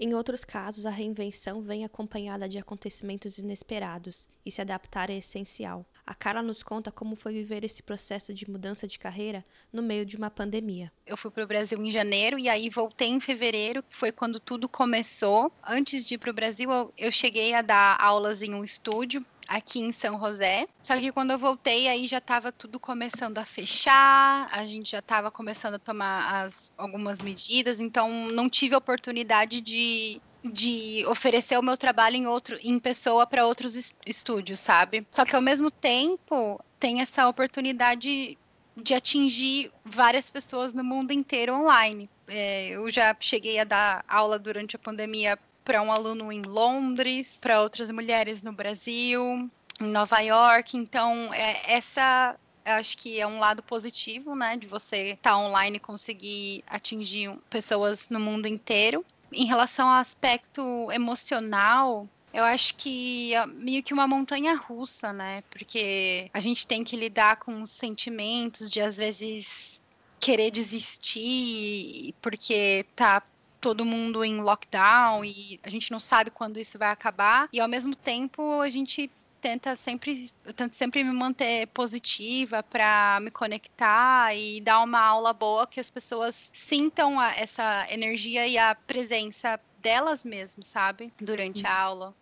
Em 0.03 0.15
outros 0.15 0.47
casos, 0.47 0.87
a 0.87 0.91
reinvenção 0.91 1.61
vem 1.61 1.85
acompanhada 1.85 2.49
de 2.49 2.59
acontecimentos 2.59 3.37
inesperados 3.37 4.27
e 4.47 4.51
se 4.51 4.63
adaptar 4.63 5.11
é 5.11 5.19
essencial. 5.19 5.85
A 6.07 6.15
Carla 6.15 6.43
nos 6.43 6.63
conta 6.63 6.91
como 6.91 7.15
foi 7.15 7.35
viver 7.35 7.65
esse 7.65 7.83
processo 7.83 8.33
de 8.33 8.51
mudança 8.51 8.89
de 8.89 8.99
carreira 8.99 9.45
no 9.71 9.83
meio 9.83 10.07
de 10.07 10.17
uma 10.17 10.31
pandemia. 10.31 10.91
Eu 11.07 11.19
fui 11.19 11.31
para 11.31 11.45
o 11.45 11.47
Brasil 11.47 11.77
em 11.79 11.93
janeiro 11.93 12.39
e 12.39 12.49
aí 12.49 12.71
voltei 12.71 13.09
em 13.09 13.21
fevereiro, 13.21 13.83
que 13.83 13.95
foi 13.95 14.11
quando 14.11 14.41
tudo 14.41 14.71
começou. 14.71 15.53
Antes 15.63 16.07
de 16.07 16.15
ir 16.15 16.19
para 16.19 16.31
o 16.31 16.35
Brasil, 16.35 16.71
eu, 16.97 17.13
cheguei 17.13 17.53
a 17.53 17.61
dar 17.61 18.01
aulas 18.01 18.41
em 18.41 18.55
um 18.55 18.65
estúdio 18.65 19.23
aqui 19.51 19.81
em 19.81 19.91
São 19.91 20.19
José. 20.21 20.69
Só 20.81 20.97
que 20.97 21.11
quando 21.11 21.33
eu 21.33 21.39
voltei, 21.39 21.89
aí 21.89 22.07
já 22.07 22.19
estava 22.19 22.53
tudo 22.53 22.79
começando 22.79 23.37
a 23.39 23.45
fechar, 23.45 24.49
a 24.53 24.65
gente 24.65 24.93
já 24.93 25.01
estava 25.01 25.29
começando 25.29 25.75
a 25.75 25.79
tomar 25.79 26.45
as, 26.45 26.73
algumas 26.79 27.21
medidas, 27.21 27.81
então 27.81 28.29
não 28.29 28.49
tive 28.49 28.77
oportunidade 28.77 29.61
de 29.61 30.23
de 30.43 31.05
oferecer 31.07 31.59
o 31.59 31.63
meu 31.63 31.77
trabalho 31.77 32.17
em 32.17 32.27
outro 32.27 32.59
em 32.63 32.79
pessoa 32.79 33.27
para 33.27 33.45
outros 33.45 33.95
estúdios, 34.07 34.59
sabe? 34.59 35.07
Só 35.11 35.27
que 35.27 35.37
ao 35.37 35.43
mesmo 35.43 35.71
tempo 35.71 36.59
tem 36.79 37.03
essa 37.03 37.29
oportunidade 37.29 38.39
de 38.75 38.95
atingir 38.95 39.71
várias 39.85 40.31
pessoas 40.31 40.73
no 40.73 40.83
mundo 40.83 41.13
inteiro 41.13 41.55
online. 41.55 42.09
É, 42.27 42.69
eu 42.69 42.89
já 42.91 43.15
cheguei 43.21 43.59
a 43.59 43.65
dar 43.65 44.03
aula 44.09 44.39
durante 44.39 44.77
a 44.77 44.79
pandemia 44.79 45.39
para 45.65 45.83
um 45.83 45.93
aluno 45.93 46.33
em 46.33 46.43
Londres, 46.43 47.39
para 47.41 47.61
outras 47.61 47.91
mulheres 47.91 48.43
no 48.43 48.53
Brasil, 48.53 49.51
em 49.81 49.87
Nova 49.87 50.21
York. 50.21 50.77
Então, 50.77 51.33
é, 51.33 51.75
essa 51.75 52.37
acho 52.65 52.99
que 52.99 53.19
é 53.19 53.27
um 53.27 53.39
lado 53.39 53.63
positivo, 53.63 54.35
né, 54.37 54.57
de 54.57 54.67
você 54.67 55.13
estar 55.13 55.31
tá 55.31 55.39
online 55.39 55.79
e 55.79 55.81
conseguir 55.81 56.63
atingir 56.67 57.37
pessoas 57.49 58.09
no 58.09 58.21
mundo 58.21 58.47
inteiro. 58.47 59.05
Em 59.33 59.47
relação 59.47 59.89
ao 59.89 59.97
aspecto 59.97 60.91
emocional, 60.93 62.07
eu 62.33 62.45
acho 62.45 62.75
que 62.77 63.35
é 63.35 63.47
meio 63.47 63.83
que 63.83 63.93
uma 63.93 64.07
montanha 64.07 64.55
russa, 64.55 65.13
né? 65.13 65.43
Porque 65.51 66.29
a 66.33 66.41
gente 66.41 66.67
tem 66.67 66.85
que 66.85 66.97
lidar 66.97 67.37
com 67.37 67.63
os 67.63 67.71
sentimentos 67.71 68.71
de 68.71 68.81
às 68.81 68.99
vezes 68.99 69.81
querer 70.19 70.51
desistir 70.51 72.15
porque 72.21 72.85
tá 72.95 73.23
todo 73.61 73.85
mundo 73.85 74.25
em 74.25 74.41
lockdown 74.41 75.25
e 75.25 75.61
a 75.63 75.69
gente 75.69 75.91
não 75.91 76.01
sabe 76.01 76.31
quando 76.31 76.59
isso 76.59 76.79
vai 76.79 76.91
acabar. 76.91 77.49
E 77.53 77.61
ao 77.61 77.69
mesmo 77.69 77.95
tempo 77.95 78.61
a 78.61 78.71
gente 78.71 79.11
tenta 79.41 79.75
sempre, 79.75 80.31
eu 80.45 80.53
tento 80.53 80.75
sempre 80.75 81.03
me 81.03 81.13
manter 81.13 81.67
positiva 81.69 82.63
para 82.63 83.19
me 83.21 83.31
conectar 83.31 84.35
e 84.37 84.61
dar 84.61 84.83
uma 84.83 85.01
aula 85.01 85.33
boa 85.33 85.67
que 85.67 85.81
as 85.81 85.91
pessoas 85.91 86.51
sintam 86.55 87.19
a, 87.19 87.35
essa 87.35 87.87
energia 87.91 88.47
e 88.47 88.59
a 88.59 88.75
presença 88.75 89.59
delas 89.81 90.25
mesmas, 90.25 90.67
sabe? 90.67 91.13
Durante 91.21 91.67
a 91.67 91.75
aula. 91.75 92.15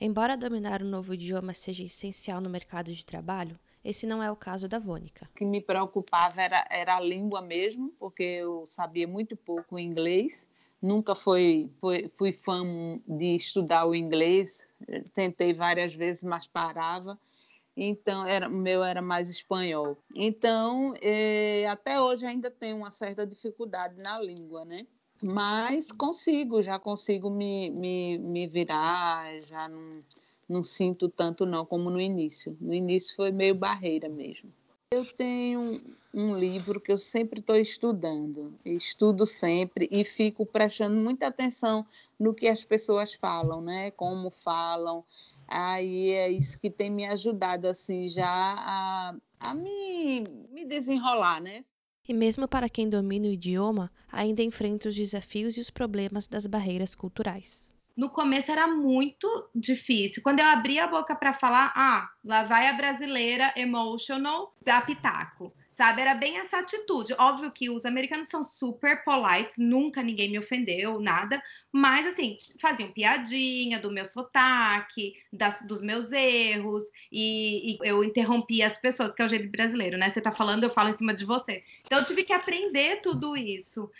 Embora 0.00 0.36
dominar 0.36 0.80
um 0.80 0.88
novo 0.88 1.12
idioma 1.12 1.52
seja 1.52 1.84
essencial 1.84 2.40
no 2.40 2.48
mercado 2.48 2.92
de 2.92 3.04
trabalho, 3.04 3.58
esse 3.84 4.06
não 4.06 4.22
é 4.22 4.30
o 4.30 4.36
caso 4.36 4.68
da 4.68 4.78
Vônica. 4.78 5.28
O 5.32 5.36
que 5.36 5.44
me 5.44 5.60
preocupava 5.60 6.40
era, 6.40 6.66
era 6.70 6.96
a 6.96 7.00
língua 7.00 7.40
mesmo, 7.40 7.92
porque 7.98 8.22
eu 8.22 8.66
sabia 8.68 9.06
muito 9.06 9.36
pouco 9.36 9.78
inglês. 9.78 10.46
Nunca 10.80 11.14
foi, 11.14 11.70
foi, 11.80 12.10
fui 12.14 12.32
fã 12.32 12.64
de 13.06 13.36
estudar 13.36 13.86
o 13.86 13.94
inglês. 13.94 14.66
Tentei 15.14 15.52
várias 15.52 15.94
vezes, 15.94 16.22
mas 16.22 16.46
parava. 16.46 17.18
Então, 17.76 18.26
era, 18.26 18.48
o 18.48 18.54
meu 18.54 18.82
era 18.82 19.00
mais 19.00 19.30
espanhol. 19.30 19.96
Então, 20.14 20.94
eh, 21.00 21.66
até 21.68 22.00
hoje 22.00 22.26
ainda 22.26 22.50
tenho 22.50 22.76
uma 22.76 22.90
certa 22.90 23.24
dificuldade 23.24 24.02
na 24.02 24.20
língua, 24.20 24.64
né? 24.64 24.86
Mas 25.22 25.90
consigo, 25.90 26.62
já 26.62 26.78
consigo 26.78 27.30
me, 27.30 27.70
me, 27.70 28.18
me 28.18 28.46
virar, 28.46 29.40
já 29.42 29.68
não 29.68 30.02
não 30.48 30.64
sinto 30.64 31.08
tanto 31.08 31.44
não 31.44 31.66
como 31.66 31.90
no 31.90 32.00
início. 32.00 32.56
No 32.60 32.72
início 32.72 33.14
foi 33.14 33.30
meio 33.30 33.54
barreira 33.54 34.08
mesmo. 34.08 34.50
Eu 34.90 35.04
tenho 35.04 35.78
um 36.14 36.38
livro 36.38 36.80
que 36.80 36.90
eu 36.90 36.96
sempre 36.96 37.40
estou 37.40 37.56
estudando, 37.56 38.54
estudo 38.64 39.26
sempre 39.26 39.86
e 39.92 40.02
fico 40.02 40.46
prestando 40.46 40.96
muita 40.96 41.26
atenção 41.26 41.86
no 42.18 42.32
que 42.32 42.48
as 42.48 42.64
pessoas 42.64 43.12
falam, 43.12 43.60
né? 43.60 43.90
Como 43.90 44.30
falam. 44.30 45.04
Aí 45.46 46.10
é 46.12 46.30
isso 46.30 46.58
que 46.58 46.70
tem 46.70 46.90
me 46.90 47.04
ajudado 47.04 47.68
assim 47.68 48.08
já 48.08 48.26
a, 48.26 49.14
a 49.38 49.54
me, 49.54 50.24
me 50.50 50.64
desenrolar, 50.64 51.40
né? 51.40 51.64
E 52.08 52.14
mesmo 52.14 52.48
para 52.48 52.70
quem 52.70 52.88
domina 52.88 53.28
o 53.28 53.32
idioma, 53.32 53.92
ainda 54.10 54.42
enfrenta 54.42 54.88
os 54.88 54.94
desafios 54.94 55.58
e 55.58 55.60
os 55.60 55.68
problemas 55.68 56.26
das 56.26 56.46
barreiras 56.46 56.94
culturais 56.94 57.70
no 57.98 58.08
começo 58.08 58.48
era 58.52 58.68
muito 58.68 59.50
difícil. 59.52 60.22
Quando 60.22 60.38
eu 60.38 60.46
abri 60.46 60.78
a 60.78 60.86
boca 60.86 61.16
para 61.16 61.34
falar, 61.34 61.72
ah, 61.74 62.08
lá 62.24 62.44
vai 62.44 62.68
a 62.68 62.72
brasileira 62.72 63.52
emotional 63.56 64.54
da 64.64 64.80
Pitaco. 64.80 65.52
Sabe, 65.74 66.00
era 66.00 66.14
bem 66.14 66.38
essa 66.38 66.58
atitude. 66.58 67.14
Óbvio 67.18 67.50
que 67.50 67.68
os 67.68 67.84
americanos 67.84 68.28
são 68.28 68.44
super 68.44 69.02
polite, 69.04 69.60
nunca 69.60 70.00
ninguém 70.00 70.30
me 70.30 70.38
ofendeu, 70.38 71.00
nada. 71.00 71.42
Mas, 71.72 72.06
assim, 72.06 72.38
faziam 72.60 72.90
piadinha 72.90 73.80
do 73.80 73.90
meu 73.90 74.04
sotaque, 74.04 75.14
das, 75.32 75.62
dos 75.62 75.82
meus 75.82 76.10
erros, 76.12 76.84
e, 77.12 77.72
e, 77.72 77.78
eu 77.82 78.02
interrompia 78.02 78.66
as 78.68 78.78
pessoas, 78.78 79.14
que 79.14 79.22
é 79.22 79.24
o 79.24 79.28
jeito 79.28 79.48
brasileiro, 79.50 79.98
né? 79.98 80.10
Você 80.10 80.20
tá 80.20 80.32
falando, 80.32 80.64
eu 80.64 80.70
falo 80.70 80.88
em 80.88 80.94
cima 80.94 81.14
de 81.14 81.24
você. 81.24 81.64
Então, 81.84 81.98
eu 81.98 82.04
tive 82.04 82.24
que 82.24 82.32
aprender 82.32 83.00
tudo 83.00 83.36
isso. 83.36 83.90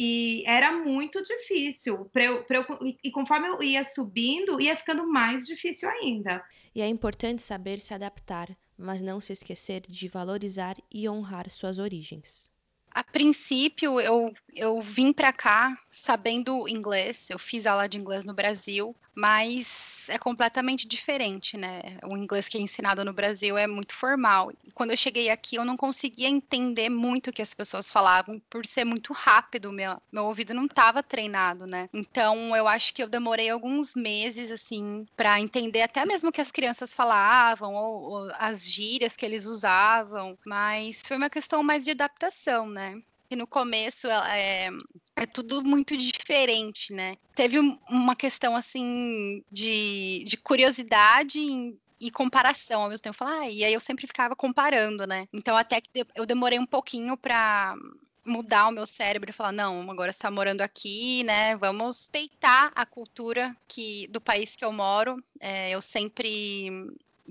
E 0.00 0.44
era 0.46 0.70
muito 0.70 1.20
difícil. 1.24 2.04
Pra 2.12 2.22
eu, 2.22 2.44
pra 2.44 2.58
eu, 2.58 2.96
e 3.02 3.10
conforme 3.10 3.48
eu 3.48 3.60
ia 3.60 3.82
subindo, 3.82 4.60
ia 4.60 4.76
ficando 4.76 5.04
mais 5.04 5.44
difícil 5.44 5.90
ainda. 5.90 6.40
E 6.72 6.80
é 6.80 6.86
importante 6.86 7.42
saber 7.42 7.80
se 7.80 7.92
adaptar, 7.92 8.48
mas 8.76 9.02
não 9.02 9.20
se 9.20 9.32
esquecer 9.32 9.82
de 9.88 10.06
valorizar 10.06 10.76
e 10.88 11.08
honrar 11.08 11.50
suas 11.50 11.80
origens. 11.80 12.48
A 12.92 13.02
princípio, 13.02 14.00
eu, 14.00 14.32
eu 14.54 14.80
vim 14.80 15.12
para 15.12 15.32
cá 15.32 15.76
sabendo 15.90 16.68
inglês, 16.68 17.28
eu 17.28 17.38
fiz 17.38 17.66
aula 17.66 17.88
de 17.88 17.98
inglês 17.98 18.24
no 18.24 18.32
Brasil, 18.32 18.94
mas 19.12 19.97
é 20.08 20.18
completamente 20.18 20.86
diferente, 20.86 21.56
né? 21.56 21.98
O 22.04 22.16
inglês 22.16 22.48
que 22.48 22.58
é 22.58 22.60
ensinado 22.60 23.04
no 23.04 23.12
Brasil 23.12 23.56
é 23.56 23.66
muito 23.66 23.94
formal. 23.94 24.52
E 24.64 24.70
quando 24.72 24.90
eu 24.90 24.96
cheguei 24.96 25.30
aqui, 25.30 25.56
eu 25.56 25.64
não 25.64 25.76
conseguia 25.76 26.28
entender 26.28 26.88
muito 26.88 27.30
o 27.30 27.32
que 27.32 27.42
as 27.42 27.54
pessoas 27.54 27.90
falavam, 27.90 28.40
por 28.50 28.66
ser 28.66 28.84
muito 28.84 29.12
rápido, 29.12 29.72
meu, 29.72 30.00
meu 30.10 30.24
ouvido 30.24 30.54
não 30.54 30.66
estava 30.66 31.02
treinado, 31.02 31.66
né? 31.66 31.88
Então, 31.92 32.54
eu 32.56 32.66
acho 32.66 32.94
que 32.94 33.02
eu 33.02 33.08
demorei 33.08 33.50
alguns 33.50 33.94
meses, 33.94 34.50
assim, 34.50 35.06
para 35.16 35.40
entender 35.40 35.82
até 35.82 36.04
mesmo 36.04 36.30
o 36.30 36.32
que 36.32 36.40
as 36.40 36.50
crianças 36.50 36.94
falavam, 36.94 37.74
ou, 37.74 38.02
ou 38.02 38.32
as 38.38 38.64
gírias 38.64 39.16
que 39.16 39.24
eles 39.24 39.44
usavam, 39.46 40.38
mas 40.46 41.02
foi 41.06 41.16
uma 41.16 41.30
questão 41.30 41.62
mais 41.62 41.84
de 41.84 41.90
adaptação, 41.90 42.68
né? 42.68 43.02
que 43.28 43.36
no 43.36 43.46
começo 43.46 44.08
é, 44.08 44.70
é 45.18 45.26
tudo 45.26 45.62
muito 45.64 45.96
diferente, 45.96 46.92
né? 46.92 47.16
Teve 47.34 47.58
uma 47.88 48.14
questão 48.14 48.54
assim 48.54 49.42
de, 49.50 50.24
de 50.24 50.36
curiosidade 50.36 51.40
e 52.00 52.10
comparação 52.10 52.82
ao 52.82 52.88
mesmo 52.88 53.02
tempo. 53.02 53.16
Falar, 53.16 53.40
ah, 53.40 53.50
e 53.50 53.64
aí 53.64 53.72
eu 53.72 53.80
sempre 53.80 54.06
ficava 54.06 54.36
comparando, 54.36 55.06
né? 55.06 55.26
Então 55.32 55.56
até 55.56 55.80
que 55.80 55.90
eu 56.14 56.24
demorei 56.24 56.58
um 56.58 56.66
pouquinho 56.66 57.16
para 57.16 57.74
mudar 58.24 58.68
o 58.68 58.72
meu 58.72 58.86
cérebro 58.86 59.30
e 59.30 59.32
falar, 59.32 59.52
não, 59.52 59.90
agora 59.90 60.10
está 60.10 60.30
morando 60.30 60.60
aqui, 60.60 61.24
né? 61.24 61.56
Vamos 61.56 61.96
respeitar 61.96 62.70
a 62.74 62.86
cultura 62.86 63.56
que 63.66 64.06
do 64.08 64.20
país 64.20 64.54
que 64.54 64.64
eu 64.64 64.72
moro. 64.72 65.16
É, 65.40 65.70
eu 65.70 65.82
sempre 65.82 66.70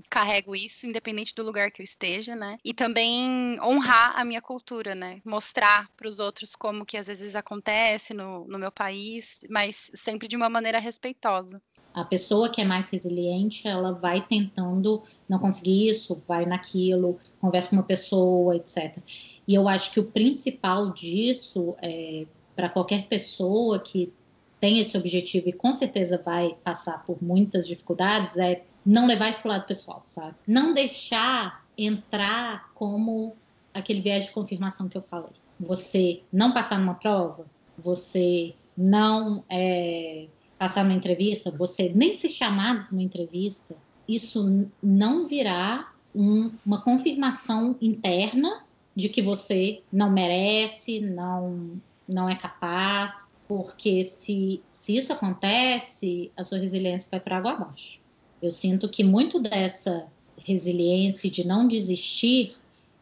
carrego 0.08 0.54
isso, 0.54 0.86
independente 0.86 1.34
do 1.34 1.42
lugar 1.42 1.70
que 1.70 1.82
eu 1.82 1.84
esteja, 1.84 2.34
né? 2.34 2.58
E 2.64 2.72
também 2.72 3.60
honrar 3.60 4.18
a 4.18 4.24
minha 4.24 4.40
cultura, 4.40 4.94
né? 4.94 5.20
Mostrar 5.24 5.88
para 5.96 6.08
os 6.08 6.18
outros 6.18 6.54
como 6.54 6.86
que 6.86 6.96
às 6.96 7.06
vezes 7.06 7.34
acontece 7.34 8.14
no, 8.14 8.46
no 8.46 8.58
meu 8.58 8.70
país, 8.70 9.40
mas 9.50 9.90
sempre 9.94 10.28
de 10.28 10.36
uma 10.36 10.48
maneira 10.48 10.78
respeitosa. 10.78 11.60
A 11.94 12.04
pessoa 12.04 12.50
que 12.50 12.60
é 12.60 12.64
mais 12.64 12.88
resiliente, 12.88 13.66
ela 13.66 13.92
vai 13.92 14.24
tentando 14.24 15.02
não 15.28 15.38
conseguir 15.38 15.88
isso, 15.88 16.22
vai 16.28 16.46
naquilo, 16.46 17.18
conversa 17.40 17.70
com 17.70 17.76
uma 17.76 17.82
pessoa, 17.82 18.54
etc. 18.56 18.98
E 19.46 19.54
eu 19.54 19.66
acho 19.66 19.92
que 19.92 19.98
o 19.98 20.04
principal 20.04 20.92
disso, 20.92 21.74
é, 21.82 22.26
para 22.54 22.68
qualquer 22.68 23.08
pessoa 23.08 23.80
que 23.80 24.12
tem 24.60 24.78
esse 24.78 24.96
objetivo 24.96 25.48
e 25.48 25.52
com 25.52 25.72
certeza 25.72 26.20
vai 26.24 26.56
passar 26.62 27.04
por 27.04 27.22
muitas 27.22 27.66
dificuldades, 27.66 28.36
é 28.36 28.62
não 28.84 29.06
levar 29.06 29.30
isso 29.30 29.42
para 29.42 29.48
o 29.48 29.52
lado 29.52 29.66
pessoal, 29.66 30.02
sabe? 30.06 30.34
Não 30.46 30.72
deixar 30.74 31.64
entrar 31.76 32.70
como 32.74 33.36
aquele 33.72 34.00
viés 34.00 34.26
de 34.26 34.32
confirmação 34.32 34.88
que 34.88 34.96
eu 34.96 35.02
falei. 35.02 35.32
Você 35.60 36.22
não 36.32 36.52
passar 36.52 36.78
numa 36.78 36.94
prova, 36.94 37.46
você 37.76 38.54
não 38.76 39.44
é, 39.48 40.26
passar 40.58 40.84
numa 40.84 40.96
entrevista, 40.96 41.50
você 41.50 41.92
nem 41.94 42.14
ser 42.14 42.28
chamado 42.28 42.84
para 42.84 42.92
uma 42.92 43.02
entrevista, 43.02 43.76
isso 44.08 44.68
não 44.82 45.26
virá 45.26 45.92
um, 46.14 46.50
uma 46.64 46.80
confirmação 46.80 47.76
interna 47.80 48.64
de 48.94 49.08
que 49.08 49.22
você 49.22 49.82
não 49.92 50.10
merece, 50.10 51.00
não, 51.00 51.80
não 52.08 52.28
é 52.28 52.34
capaz, 52.34 53.30
porque 53.46 54.02
se, 54.02 54.60
se 54.72 54.96
isso 54.96 55.12
acontece, 55.12 56.32
a 56.36 56.42
sua 56.42 56.58
resiliência 56.58 57.08
vai 57.10 57.20
para 57.20 57.38
água 57.38 57.52
abaixo. 57.52 57.98
Eu 58.40 58.52
sinto 58.52 58.88
que 58.88 59.02
muito 59.02 59.40
dessa 59.40 60.06
resiliência 60.44 61.28
de 61.28 61.44
não 61.44 61.66
desistir 61.66 62.56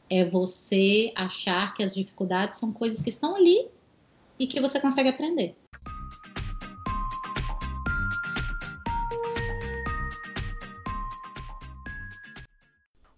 é 0.09 0.25
você 0.25 1.13
achar 1.15 1.75
que 1.75 1.83
as 1.83 1.95
dificuldades 1.95 2.59
são 2.59 2.73
coisas 2.73 3.03
que 3.03 3.11
estão 3.11 3.37
ali 3.37 3.69
e 4.39 4.47
que 4.47 4.61
você 4.61 4.81
consegue 4.81 5.11
aprender. 5.11 5.55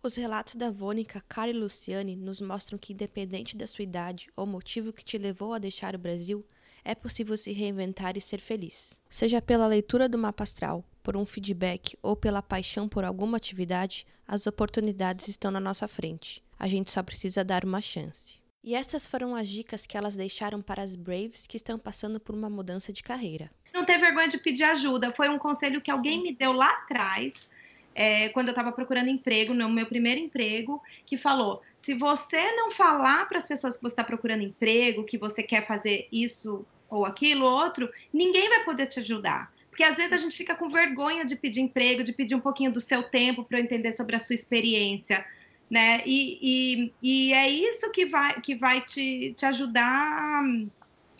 Os 0.02 0.16
relatos 0.16 0.56
da 0.56 0.70
Vônica, 0.70 1.22
Cara 1.28 1.50
e 1.50 1.52
Luciane 1.52 2.16
nos 2.16 2.40
mostram 2.40 2.78
que, 2.78 2.94
independente 2.94 3.56
da 3.56 3.66
sua 3.66 3.82
idade 3.84 4.28
ou 4.34 4.46
motivo 4.46 4.92
que 4.92 5.04
te 5.04 5.18
levou 5.18 5.52
a 5.52 5.58
deixar 5.58 5.94
o 5.94 5.98
Brasil, 5.98 6.44
é 6.84 6.94
possível 6.94 7.36
se 7.36 7.52
reinventar 7.52 8.16
e 8.16 8.20
ser 8.20 8.40
feliz. 8.40 9.00
Seja 9.08 9.40
pela 9.40 9.66
leitura 9.66 10.08
do 10.08 10.18
mapa 10.18 10.42
astral, 10.42 10.84
por 11.02 11.16
um 11.16 11.24
feedback 11.24 11.96
ou 12.02 12.14
pela 12.14 12.42
paixão 12.42 12.88
por 12.88 13.04
alguma 13.04 13.36
atividade, 13.36 14.06
as 14.26 14.46
oportunidades 14.46 15.28
estão 15.28 15.50
na 15.50 15.60
nossa 15.60 15.88
frente. 15.88 16.42
A 16.58 16.68
gente 16.68 16.90
só 16.90 17.02
precisa 17.02 17.44
dar 17.44 17.64
uma 17.64 17.80
chance. 17.80 18.40
E 18.62 18.74
estas 18.74 19.06
foram 19.06 19.34
as 19.34 19.48
dicas 19.48 19.86
que 19.86 19.96
elas 19.96 20.16
deixaram 20.16 20.60
para 20.60 20.82
as 20.82 20.94
Braves 20.94 21.46
que 21.46 21.56
estão 21.56 21.78
passando 21.78 22.20
por 22.20 22.34
uma 22.34 22.50
mudança 22.50 22.92
de 22.92 23.02
carreira. 23.02 23.50
Não 23.72 23.84
ter 23.84 23.98
vergonha 23.98 24.28
de 24.28 24.38
pedir 24.38 24.64
ajuda. 24.64 25.12
Foi 25.12 25.28
um 25.28 25.38
conselho 25.38 25.80
que 25.80 25.90
alguém 25.90 26.22
me 26.22 26.34
deu 26.34 26.52
lá 26.52 26.70
atrás, 26.70 27.32
é, 27.94 28.28
quando 28.30 28.48
eu 28.48 28.52
estava 28.52 28.70
procurando 28.72 29.08
emprego, 29.08 29.54
no 29.54 29.68
meu 29.68 29.86
primeiro 29.86 30.20
emprego, 30.20 30.82
que 31.06 31.16
falou: 31.16 31.62
se 31.82 31.94
você 31.94 32.52
não 32.52 32.70
falar 32.70 33.28
para 33.28 33.38
as 33.38 33.48
pessoas 33.48 33.76
que 33.76 33.82
você 33.82 33.92
está 33.92 34.04
procurando 34.04 34.42
emprego, 34.42 35.04
que 35.04 35.18
você 35.18 35.42
quer 35.42 35.66
fazer 35.66 36.08
isso 36.12 36.66
ou 36.88 37.04
aquilo, 37.04 37.44
outro, 37.44 37.90
ninguém 38.12 38.48
vai 38.48 38.64
poder 38.64 38.86
te 38.86 39.00
ajudar. 39.00 39.52
Porque 39.68 39.84
às 39.84 39.96
vezes 39.96 40.12
a 40.12 40.16
gente 40.16 40.36
fica 40.36 40.54
com 40.54 40.68
vergonha 40.68 41.24
de 41.24 41.36
pedir 41.36 41.60
emprego, 41.60 42.02
de 42.02 42.12
pedir 42.12 42.34
um 42.34 42.40
pouquinho 42.40 42.72
do 42.72 42.80
seu 42.80 43.02
tempo 43.02 43.44
para 43.44 43.60
entender 43.60 43.92
sobre 43.92 44.16
a 44.16 44.18
sua 44.18 44.34
experiência 44.34 45.24
né? 45.70 46.02
E, 46.06 46.38
e, 46.40 46.94
e, 47.02 47.32
é 47.34 47.48
isso 47.48 47.90
que 47.90 48.06
vai, 48.06 48.40
que 48.40 48.54
vai 48.54 48.80
te, 48.80 49.34
te 49.36 49.44
ajudar 49.44 50.42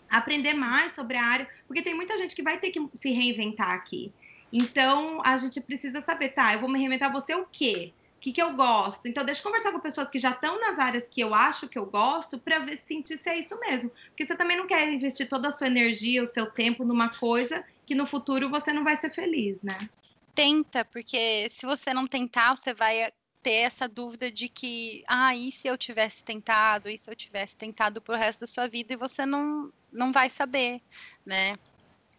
a 0.09 0.17
aprender 0.17 0.53
mais 0.53 0.93
sobre 0.93 1.17
a 1.17 1.23
área, 1.23 1.47
porque 1.67 1.83
tem 1.83 1.93
muita 1.93 2.17
gente 2.17 2.35
que 2.35 2.41
vai 2.41 2.57
ter 2.57 2.71
que 2.71 2.83
se 2.95 3.11
reinventar 3.11 3.71
aqui. 3.71 4.11
Então, 4.51 5.21
a 5.23 5.37
gente 5.37 5.61
precisa 5.61 6.01
saber, 6.01 6.29
tá, 6.29 6.53
eu 6.53 6.59
vou 6.59 6.69
me 6.69 6.79
reinventar 6.79 7.11
você 7.11 7.35
o 7.35 7.45
quê? 7.45 7.93
O 8.19 8.21
que, 8.21 8.33
que 8.33 8.41
eu 8.41 8.53
gosto? 8.53 9.07
Então, 9.07 9.23
deixa 9.23 9.39
eu 9.39 9.45
conversar 9.45 9.71
com 9.71 9.79
pessoas 9.79 10.09
que 10.09 10.19
já 10.19 10.31
estão 10.31 10.59
nas 10.59 10.77
áreas 10.77 11.07
que 11.07 11.21
eu 11.21 11.33
acho 11.33 11.69
que 11.69 11.79
eu 11.79 11.85
gosto 11.85 12.37
para 12.37 12.67
sentir 12.85 13.17
se 13.17 13.29
é 13.29 13.39
isso 13.39 13.57
mesmo. 13.61 13.89
Porque 14.09 14.25
você 14.25 14.35
também 14.35 14.57
não 14.57 14.67
quer 14.67 14.91
investir 14.91 15.29
toda 15.29 15.47
a 15.47 15.51
sua 15.53 15.67
energia, 15.67 16.21
o 16.21 16.27
seu 16.27 16.51
tempo 16.51 16.83
numa 16.83 17.07
coisa 17.09 17.63
que 17.85 17.95
no 17.95 18.05
futuro 18.05 18.49
você 18.49 18.73
não 18.73 18.83
vai 18.83 18.97
ser 18.97 19.09
feliz, 19.09 19.63
né? 19.63 19.89
Tenta, 20.35 20.83
porque 20.83 21.47
se 21.49 21.65
você 21.65 21.93
não 21.93 22.05
tentar, 22.05 22.57
você 22.57 22.73
vai 22.73 23.09
ter 23.41 23.51
essa 23.51 23.87
dúvida 23.87 24.29
de 24.29 24.49
que, 24.49 25.01
ah, 25.07 25.33
e 25.33 25.49
se 25.49 25.69
eu 25.69 25.77
tivesse 25.77 26.21
tentado, 26.21 26.89
e 26.89 26.97
se 26.97 27.09
eu 27.09 27.15
tivesse 27.15 27.55
tentado 27.55 28.01
pro 28.01 28.17
resto 28.17 28.41
da 28.41 28.47
sua 28.47 28.67
vida, 28.67 28.93
e 28.93 28.97
você 28.97 29.25
não, 29.25 29.71
não 29.93 30.11
vai 30.11 30.29
saber, 30.29 30.81
né? 31.25 31.55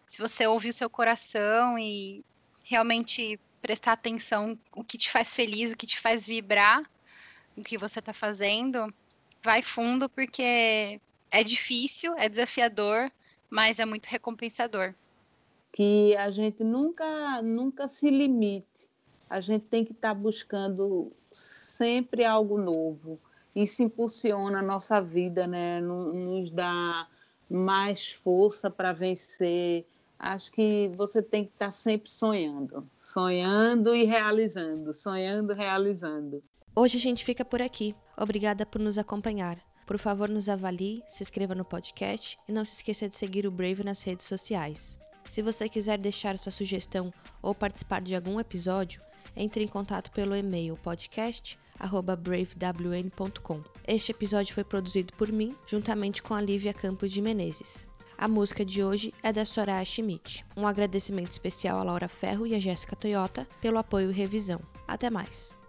Se 0.07 0.19
você 0.19 0.47
ouvir 0.47 0.69
o 0.69 0.73
seu 0.73 0.89
coração 0.89 1.77
e 1.77 2.25
realmente 2.65 3.39
prestar 3.61 3.93
atenção 3.93 4.57
o 4.75 4.83
que 4.83 4.97
te 4.97 5.09
faz 5.09 5.33
feliz, 5.33 5.71
o 5.71 5.77
que 5.77 5.87
te 5.87 5.99
faz 5.99 6.25
vibrar, 6.25 6.83
o 7.55 7.63
que 7.63 7.77
você 7.77 7.99
está 7.99 8.13
fazendo, 8.13 8.93
vai 9.43 9.61
fundo 9.61 10.09
porque 10.09 10.99
é 11.29 11.43
difícil, 11.43 12.15
é 12.17 12.27
desafiador, 12.27 13.11
mas 13.49 13.79
é 13.79 13.85
muito 13.85 14.05
recompensador. 14.07 14.93
Que 15.73 16.15
a 16.17 16.29
gente 16.31 16.63
nunca, 16.63 17.41
nunca 17.41 17.87
se 17.87 18.09
limite 18.09 18.91
a 19.31 19.39
gente 19.39 19.63
tem 19.63 19.85
que 19.85 19.93
estar 19.93 20.09
tá 20.09 20.13
buscando 20.13 21.09
sempre 21.31 22.25
algo 22.25 22.57
novo. 22.57 23.17
Isso 23.55 23.81
impulsiona 23.81 24.59
a 24.59 24.61
nossa 24.61 24.99
vida, 24.99 25.47
né? 25.47 25.79
nos 25.79 26.49
dá 26.49 27.07
mais 27.49 28.11
força 28.11 28.69
para 28.69 28.91
vencer. 28.91 29.85
Acho 30.23 30.51
que 30.51 30.91
você 30.95 31.23
tem 31.23 31.43
que 31.43 31.49
estar 31.49 31.71
sempre 31.71 32.07
sonhando, 32.07 32.87
sonhando 33.01 33.95
e 33.95 34.03
realizando, 34.03 34.93
sonhando, 34.93 35.51
realizando. 35.51 36.43
Hoje 36.75 36.97
a 36.97 36.99
gente 36.99 37.25
fica 37.25 37.43
por 37.43 37.59
aqui. 37.59 37.95
Obrigada 38.15 38.63
por 38.63 38.79
nos 38.79 38.99
acompanhar. 38.99 39.57
Por 39.87 39.97
favor, 39.97 40.29
nos 40.29 40.47
avalie, 40.47 41.01
se 41.07 41.23
inscreva 41.23 41.55
no 41.55 41.65
podcast 41.65 42.37
e 42.47 42.51
não 42.51 42.63
se 42.63 42.75
esqueça 42.75 43.09
de 43.09 43.17
seguir 43.17 43.47
o 43.47 43.51
Brave 43.51 43.83
nas 43.83 44.03
redes 44.03 44.27
sociais. 44.27 44.95
Se 45.27 45.41
você 45.41 45.67
quiser 45.67 45.97
deixar 45.97 46.37
sua 46.37 46.51
sugestão 46.51 47.11
ou 47.41 47.55
participar 47.55 47.99
de 47.99 48.15
algum 48.15 48.39
episódio, 48.39 49.01
entre 49.35 49.63
em 49.63 49.67
contato 49.67 50.11
pelo 50.11 50.35
e-mail 50.35 50.77
podcast@bravewn.com. 50.83 53.63
Este 53.87 54.11
episódio 54.11 54.53
foi 54.53 54.63
produzido 54.63 55.13
por 55.13 55.31
mim, 55.31 55.55
juntamente 55.65 56.21
com 56.21 56.35
a 56.35 56.41
Lívia 56.41 56.75
Campos 56.75 57.11
de 57.11 57.23
Menezes. 57.23 57.89
A 58.21 58.27
música 58.27 58.63
de 58.63 58.83
hoje 58.83 59.11
é 59.23 59.33
da 59.33 59.43
Soraya 59.43 59.83
Schmidt. 59.83 60.45
Um 60.55 60.67
agradecimento 60.67 61.31
especial 61.31 61.79
a 61.79 61.83
Laura 61.83 62.07
Ferro 62.07 62.45
e 62.45 62.53
a 62.53 62.59
Jéssica 62.59 62.95
Toyota 62.95 63.47
pelo 63.59 63.79
apoio 63.79 64.11
e 64.11 64.13
revisão. 64.13 64.61
Até 64.87 65.09
mais! 65.09 65.59